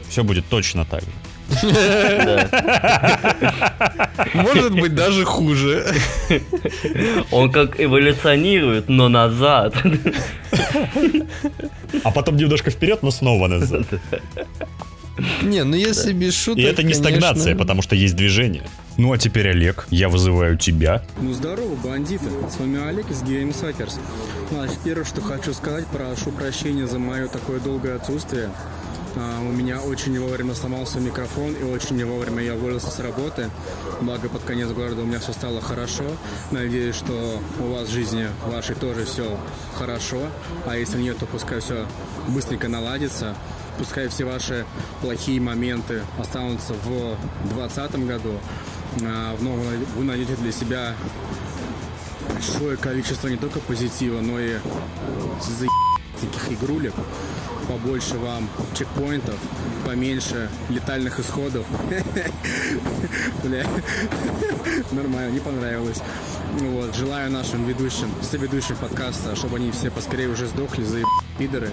все 0.10 0.24
будет 0.24 0.48
точно 0.48 0.84
так 0.84 1.04
же. 1.04 1.10
Может 4.34 4.74
быть, 4.74 4.96
даже 4.96 5.26
хуже. 5.26 5.94
Он 7.30 7.52
как 7.52 7.80
эволюционирует, 7.80 8.90
но 8.90 9.10
назад. 9.10 9.76
А 12.04 12.10
потом 12.10 12.36
немножко 12.36 12.72
вперед, 12.72 13.04
но 13.04 13.12
снова 13.12 13.48
назад. 13.48 13.86
Не, 15.44 15.64
ну 15.64 15.76
если 15.76 16.14
без 16.14 16.36
шуток, 16.36 16.58
И 16.58 16.64
это 16.64 16.82
не 16.82 16.96
стагнация, 16.96 17.56
потому 17.56 17.84
что 17.84 17.96
есть 17.96 18.16
движение. 18.16 18.64
Ну 18.98 19.12
а 19.12 19.18
теперь, 19.20 19.50
Олег, 19.50 19.86
я 19.92 20.10
вызываю 20.10 20.58
тебя. 20.58 21.04
Ну 21.22 21.32
здорово, 21.32 21.76
бандиты. 21.76 22.26
С 22.50 22.60
вами 22.60 22.84
Олег 22.88 23.10
из 23.12 23.22
Game 23.22 23.54
Suckers. 23.54 23.94
Значит, 24.50 24.80
первое, 24.84 25.06
что 25.06 25.22
хочу 25.22 25.54
сказать, 25.54 25.86
прошу 25.88 26.32
прощения 26.32 26.88
за 26.88 26.98
мое 26.98 27.28
такое 27.28 27.60
долгое 27.60 27.96
отсутствие. 27.96 28.50
А, 29.16 29.42
у 29.42 29.52
меня 29.52 29.82
очень 29.82 30.14
не 30.14 30.20
вовремя 30.20 30.56
сломался 30.56 31.00
микрофон 31.00 31.54
и 31.54 31.64
очень 31.64 31.96
не 31.96 32.06
вовремя 32.06 32.44
я 32.44 32.56
уволился 32.56 32.90
с 32.90 33.00
работы. 33.00 33.50
Благо 34.02 34.30
под 34.30 34.44
конец 34.44 34.70
города 34.70 35.02
у 35.02 35.06
меня 35.06 35.20
все 35.20 35.32
стало 35.32 35.62
хорошо. 35.62 36.06
Надеюсь, 36.52 36.96
что 36.96 37.40
у 37.60 37.74
вас 37.74 37.90
в 37.90 37.92
жизни 37.92 38.28
вашей 38.48 38.76
тоже 38.76 39.06
все 39.06 39.38
хорошо. 39.78 40.22
А 40.66 40.76
если 40.76 41.00
нет, 41.00 41.18
то 41.18 41.28
пускай 41.28 41.60
все 41.60 41.86
быстренько 42.30 42.68
наладится. 42.68 43.36
Пускай 43.78 44.08
все 44.08 44.26
ваши 44.26 44.66
плохие 45.02 45.40
моменты 45.40 46.02
останутся 46.20 46.74
в 46.74 47.18
2020 47.54 48.08
году. 48.08 48.40
А 49.04 49.36
в 49.36 49.44
новом 49.44 49.62
вы 49.96 50.04
найдете 50.04 50.36
для 50.36 50.52
себя 50.52 50.96
большое 52.34 52.78
количество 52.78 53.28
не 53.28 53.38
только 53.38 53.60
позитива, 53.60 54.22
но 54.22 54.40
и 54.40 54.58
таких 56.20 56.52
игрулек. 56.52 56.94
Побольше 57.68 58.18
вам 58.18 58.50
чекпоинтов, 58.78 59.36
поменьше 59.86 60.50
летальных 60.70 61.20
исходов. 61.20 61.66
Бля, 63.44 63.66
нормально, 64.92 65.32
не 65.32 65.40
понравилось. 65.40 66.02
Вот, 66.60 66.96
желаю 66.96 67.30
нашим 67.32 67.66
ведущим, 67.66 68.10
соведущим 68.22 68.78
подкаста, 68.78 69.36
чтобы 69.36 69.58
они 69.58 69.72
все 69.72 69.92
поскорее 69.92 70.30
уже 70.30 70.48
сдохли, 70.48 70.84
за 70.84 71.00
пидоры. 71.38 71.70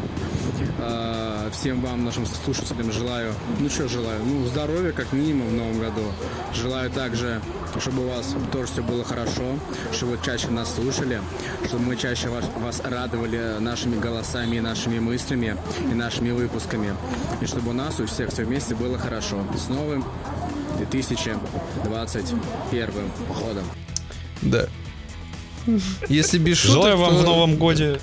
А, 0.80 1.50
Всем 1.52 1.80
вам, 1.80 2.04
нашим 2.04 2.26
слушателям, 2.26 2.92
желаю, 2.92 3.32
ну 3.60 3.70
что 3.70 3.88
желаю, 3.88 4.20
ну 4.24 4.44
здоровья 4.46 4.92
как 4.92 5.12
минимум 5.12 5.48
в 5.48 5.52
новом 5.52 5.78
году. 5.78 6.02
Желаю 6.52 6.90
также, 6.90 7.40
чтобы 7.80 8.06
у 8.06 8.08
вас 8.08 8.34
тоже 8.52 8.72
все 8.72 8.82
было 8.82 9.04
хорошо, 9.04 9.58
чтобы 9.92 10.12
вы 10.12 10.18
чаще 10.24 10.48
нас 10.48 10.74
слушали, 10.74 11.20
чтобы 11.66 11.84
мы 11.84 11.96
чаще 11.96 12.28
вас, 12.28 12.44
вас 12.58 12.80
радовали 12.84 13.58
нашими 13.60 13.98
голосами 13.98 14.56
и 14.56 14.60
нашими 14.60 14.98
мыслями 14.98 15.56
и 15.90 15.94
нашими 15.94 16.30
выпусками. 16.30 16.94
И 17.40 17.46
чтобы 17.46 17.70
у 17.70 17.72
нас 17.72 17.98
у 18.00 18.06
всех 18.06 18.30
все 18.30 18.44
вместе 18.44 18.74
было 18.74 18.98
хорошо. 18.98 19.38
С 19.56 19.68
новым 19.68 20.04
2021 20.78 22.88
годом. 23.28 23.64
Да. 24.42 24.66
Если 26.08 26.38
без 26.38 26.58
шуток, 26.58 26.74
Желаю 26.76 26.96
вам 26.98 27.10
то- 27.10 27.16
в 27.18 27.22
новом 27.24 27.56
годе... 27.56 28.00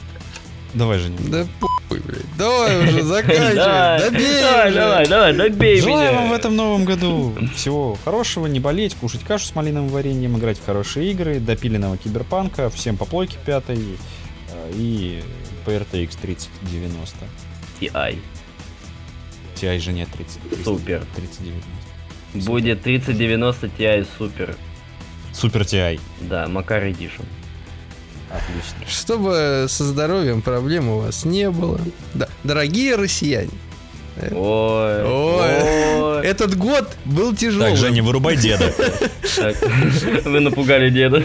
Давай, 0.73 0.99
Женя. 0.99 1.17
Да. 1.27 1.45
Давай 2.41 2.83
уже, 2.83 3.03
заканчивай. 3.03 3.99
Добей 3.99 4.41
давай, 4.41 4.73
давай, 4.73 5.07
давай, 5.07 5.33
добей 5.33 5.79
Желаю 5.79 6.15
вам 6.15 6.29
в 6.29 6.33
этом 6.33 6.55
новом 6.55 6.85
году 6.85 7.35
всего 7.55 7.95
хорошего, 8.03 8.47
не 8.47 8.59
болеть, 8.59 8.95
кушать 8.95 9.23
кашу 9.23 9.45
с 9.45 9.53
малиновым 9.53 9.89
вареньем, 9.89 10.35
играть 10.39 10.57
в 10.57 10.65
хорошие 10.65 11.11
игры, 11.11 11.39
допиленного 11.39 11.97
киберпанка, 11.97 12.71
всем 12.71 12.97
по 12.97 13.05
плойке 13.05 13.37
пятой 13.45 13.77
э, 13.77 14.71
и 14.73 15.21
PRTX 15.67 16.17
3090. 16.19 17.17
TI. 17.79 18.17
TI 19.55 19.79
же 19.79 19.93
нет 19.93 20.09
30. 20.11 20.65
Супер. 20.65 21.03
3090. 21.15 22.49
Будет 22.49 22.81
3090 22.81 23.67
Ti 23.67 24.07
супер. 24.17 24.55
Супер 25.31 25.61
TI. 25.61 25.99
Да, 26.21 26.47
Макар 26.47 26.87
Эдишн. 26.87 27.21
Отлично. 28.33 28.87
Чтобы 28.87 29.65
со 29.67 29.83
здоровьем 29.83 30.41
проблем 30.41 30.87
у 30.89 30.99
вас 30.99 31.25
не 31.25 31.49
было. 31.49 31.79
Да. 32.13 32.27
Дорогие 32.43 32.95
россияне, 32.95 33.49
Ой, 34.31 35.03
Ой. 35.03 35.99
ой. 36.01 36.25
этот 36.25 36.55
год 36.57 36.87
был 37.05 37.35
тяжелым. 37.35 37.69
Так, 37.69 37.77
Женя, 37.77 38.03
вырубай 38.03 38.35
деда. 38.37 38.73
Вы 40.25 40.39
напугали 40.41 40.89
деда. 40.89 41.23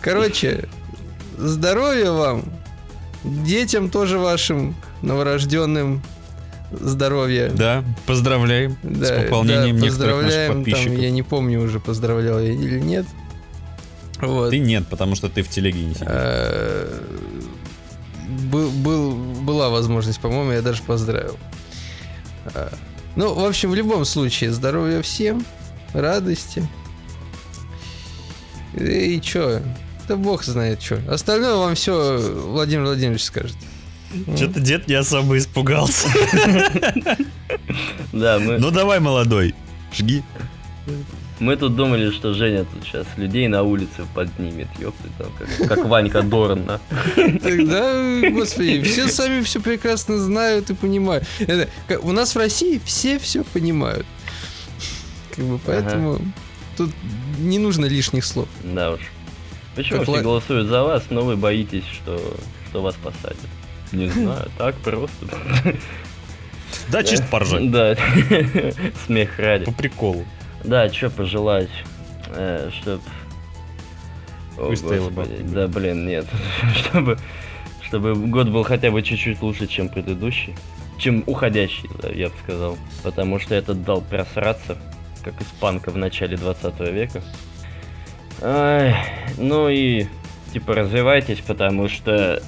Короче, 0.00 0.68
здоровья 1.36 2.12
вам, 2.12 2.44
детям 3.24 3.90
тоже 3.90 4.18
вашим 4.18 4.74
новорожденным 5.02 6.02
здоровья. 6.70 7.50
Да, 7.50 7.82
поздравляем 8.06 8.76
Да, 8.82 9.06
с 9.06 9.22
пополнением 9.24 9.78
да, 9.78 9.86
некоторых 9.86 10.16
наших 10.16 10.24
поздравляем, 10.24 10.52
там, 10.52 10.64
подписчиков. 10.64 10.98
я 10.98 11.10
не 11.10 11.22
помню 11.22 11.60
уже, 11.62 11.80
поздравлял 11.80 12.40
я 12.40 12.52
или 12.52 12.78
нет. 12.78 13.06
Вот. 14.20 14.50
Ты 14.50 14.58
нет, 14.58 14.86
потому 14.88 15.14
что 15.14 15.28
ты 15.28 15.42
в 15.42 15.48
телеге 15.48 15.80
не 15.84 15.94
сидишь. 15.94 16.08
Э, 16.10 17.00
был, 18.50 18.70
был- 18.70 19.14
была 19.14 19.68
возможность, 19.70 20.20
по-моему, 20.20 20.52
я 20.52 20.62
даже 20.62 20.82
поздравил. 20.82 21.36
Э, 22.54 22.68
Ну, 23.16 23.34
в 23.34 23.44
общем, 23.44 23.70
в 23.70 23.74
любом 23.74 24.04
случае, 24.04 24.52
здоровья 24.52 25.02
всем, 25.02 25.44
радости. 25.92 26.66
И 28.74 29.20
чё? 29.20 29.60
Да 30.06 30.16
бог 30.16 30.44
знает 30.44 30.82
что. 30.82 31.00
Остальное 31.10 31.56
вам 31.56 31.74
все 31.74 32.18
Владимир 32.18 32.84
Владимирович 32.84 33.22
скажет. 33.24 33.56
Что-то 34.36 34.60
дед 34.60 34.88
не 34.88 34.94
особо 34.94 35.36
испугался. 35.38 36.08
Да, 38.12 38.38
мы, 38.38 38.58
Ну 38.58 38.70
давай, 38.70 39.00
молодой, 39.00 39.54
жги. 39.94 40.22
Мы 41.40 41.56
тут 41.56 41.76
думали, 41.76 42.10
что 42.10 42.34
Женя 42.34 42.64
тут 42.64 42.84
сейчас 42.84 43.06
людей 43.16 43.46
на 43.48 43.62
улице 43.62 44.06
поднимет, 44.14 44.68
ёпты, 44.78 45.08
там, 45.18 45.28
как, 45.38 45.68
как 45.68 45.86
Ванька 45.86 46.22
Дорна. 46.22 46.80
Тогда, 47.14 48.30
господи, 48.30 48.82
все 48.82 49.08
сами 49.08 49.42
все 49.42 49.60
прекрасно 49.60 50.18
знают 50.18 50.70
и 50.70 50.74
понимают. 50.74 51.26
Это, 51.40 51.68
как- 51.86 52.04
у 52.04 52.12
нас 52.12 52.34
в 52.34 52.38
России 52.38 52.80
все 52.84 53.18
все 53.18 53.44
понимают. 53.44 54.06
Как 55.36 55.44
бы 55.44 55.58
поэтому 55.64 56.18
тут 56.76 56.90
не 57.38 57.58
нужно 57.58 57.86
лишних 57.86 58.24
слов. 58.24 58.48
Да 58.64 58.92
уж. 58.92 59.00
Почему 59.76 59.98
Как 59.98 60.02
все 60.08 60.12
ла- 60.16 60.22
голосуют 60.22 60.68
за 60.68 60.82
вас, 60.82 61.04
но 61.10 61.22
вы 61.22 61.36
боитесь, 61.36 61.84
что, 61.92 62.20
что 62.68 62.82
вас 62.82 62.96
посадят? 62.96 63.36
Не 63.92 64.08
знаю, 64.08 64.50
так 64.58 64.74
просто. 64.76 65.26
Да, 66.90 67.02
чисто 67.04 67.26
поржать. 67.30 67.70
Да, 67.70 67.96
смех 69.06 69.38
ради. 69.38 69.64
По 69.66 69.72
приколу. 69.72 70.24
Да, 70.68 70.90
что 70.90 71.08
пожелать, 71.08 71.70
э, 72.26 72.68
чтоб... 72.78 73.00
О, 74.58 74.68
господи, 74.68 75.42
Да, 75.44 75.66
блин, 75.66 76.06
нет. 76.06 76.26
чтобы, 76.74 77.16
чтобы 77.82 78.14
год 78.14 78.50
был 78.50 78.64
хотя 78.64 78.90
бы 78.90 79.00
чуть-чуть 79.00 79.40
лучше, 79.40 79.66
чем 79.66 79.88
предыдущий. 79.88 80.54
Чем 80.98 81.24
уходящий, 81.26 81.88
да, 82.02 82.10
я 82.10 82.28
бы 82.28 82.34
сказал. 82.44 82.76
Потому 83.02 83.38
что 83.38 83.54
этот 83.54 83.82
дал 83.82 84.02
просраться, 84.02 84.76
как 85.24 85.40
испанка 85.40 85.90
в 85.90 85.96
начале 85.96 86.36
20 86.36 86.80
века. 86.80 87.22
Ай, 88.42 88.94
ну 89.38 89.70
и, 89.70 90.04
типа, 90.52 90.74
развивайтесь, 90.74 91.38
потому 91.38 91.88
что 91.88 92.42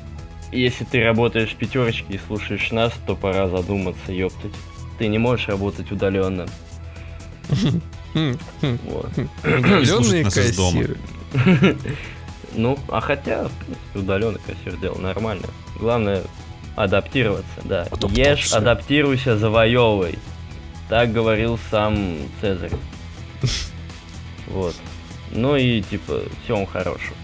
если 0.53 0.85
ты 0.85 1.03
работаешь 1.03 1.53
в 1.53 1.57
пятерочке 1.57 2.13
и 2.13 2.19
слушаешь 2.19 2.71
нас, 2.71 2.93
то 3.07 3.17
пора 3.17 3.49
задуматься, 3.49 4.13
ёптать. 4.13 4.53
Ты 4.99 5.07
не 5.07 5.17
можешь 5.17 5.49
работать 5.49 5.91
удаленно. 5.91 6.47
Хм, 8.15 8.37
хм. 8.61 8.79
Вот. 8.85 9.11
Удаленные 9.45 10.25
кассиры. 10.25 10.97
Ну, 12.53 12.77
а 12.89 13.01
хотя, 13.01 13.47
в 13.47 13.53
принципе, 13.53 13.99
удаленный 14.01 14.41
кассир 14.45 14.77
дело 14.81 14.99
нормально. 14.99 15.47
Главное 15.79 16.25
адаптироваться, 16.75 17.61
да. 17.65 17.87
Ешь, 18.11 18.53
адаптируйся, 18.53 19.39
завоевывай. 19.39 20.19
Так 20.89 21.13
говорил 21.13 21.59
сам 21.71 22.17
Цезарь. 22.41 22.73
Вот. 24.49 24.75
Ну 25.31 25.55
и 25.55 25.81
типа, 25.81 26.23
всем 26.43 26.67
хорошего. 26.67 27.15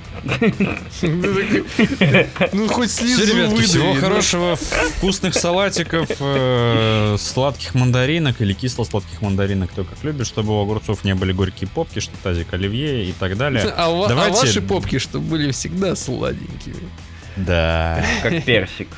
Ну, 2.52 2.68
хоть 2.68 2.90
Все, 2.90 3.16
слезу 3.16 3.36
ребятки, 3.36 3.62
всего 3.62 3.94
хорошего, 3.94 4.56
вкусных 4.56 5.34
салатиков, 5.34 6.08
э, 6.18 7.16
сладких 7.18 7.74
мандаринок 7.74 8.40
или 8.40 8.52
кисло-сладких 8.52 9.22
мандаринок, 9.22 9.70
кто 9.70 9.84
как 9.84 10.02
любит, 10.04 10.26
чтобы 10.26 10.58
у 10.58 10.62
огурцов 10.62 11.04
не 11.04 11.14
были 11.14 11.32
горькие 11.32 11.68
попки, 11.68 12.00
что 12.00 12.12
тазик 12.22 12.52
оливье 12.52 13.04
и 13.04 13.12
так 13.12 13.36
далее. 13.36 13.64
А, 13.76 13.86
а 13.86 14.30
ваши 14.30 14.60
попки, 14.62 14.98
чтобы 14.98 15.26
были 15.26 15.52
всегда 15.52 15.96
сладенькими, 15.96 16.88
Да. 17.36 18.04
Как 18.22 18.44
персик. 18.44 18.88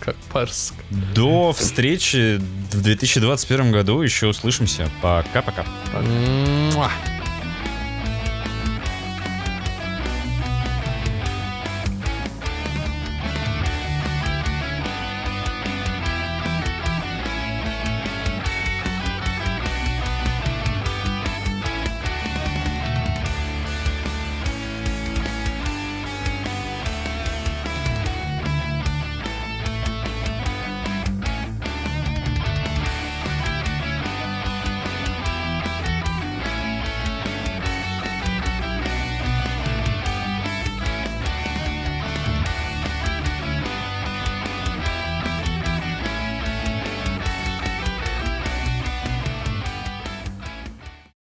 как 0.00 0.16
парск. 0.32 0.74
До 1.14 1.52
встречи 1.52 2.40
в 2.72 2.82
2021 2.82 3.72
году. 3.72 4.02
Еще 4.02 4.26
услышимся. 4.26 4.90
Пока-пока. 5.00 5.64
Муа. 6.74 6.90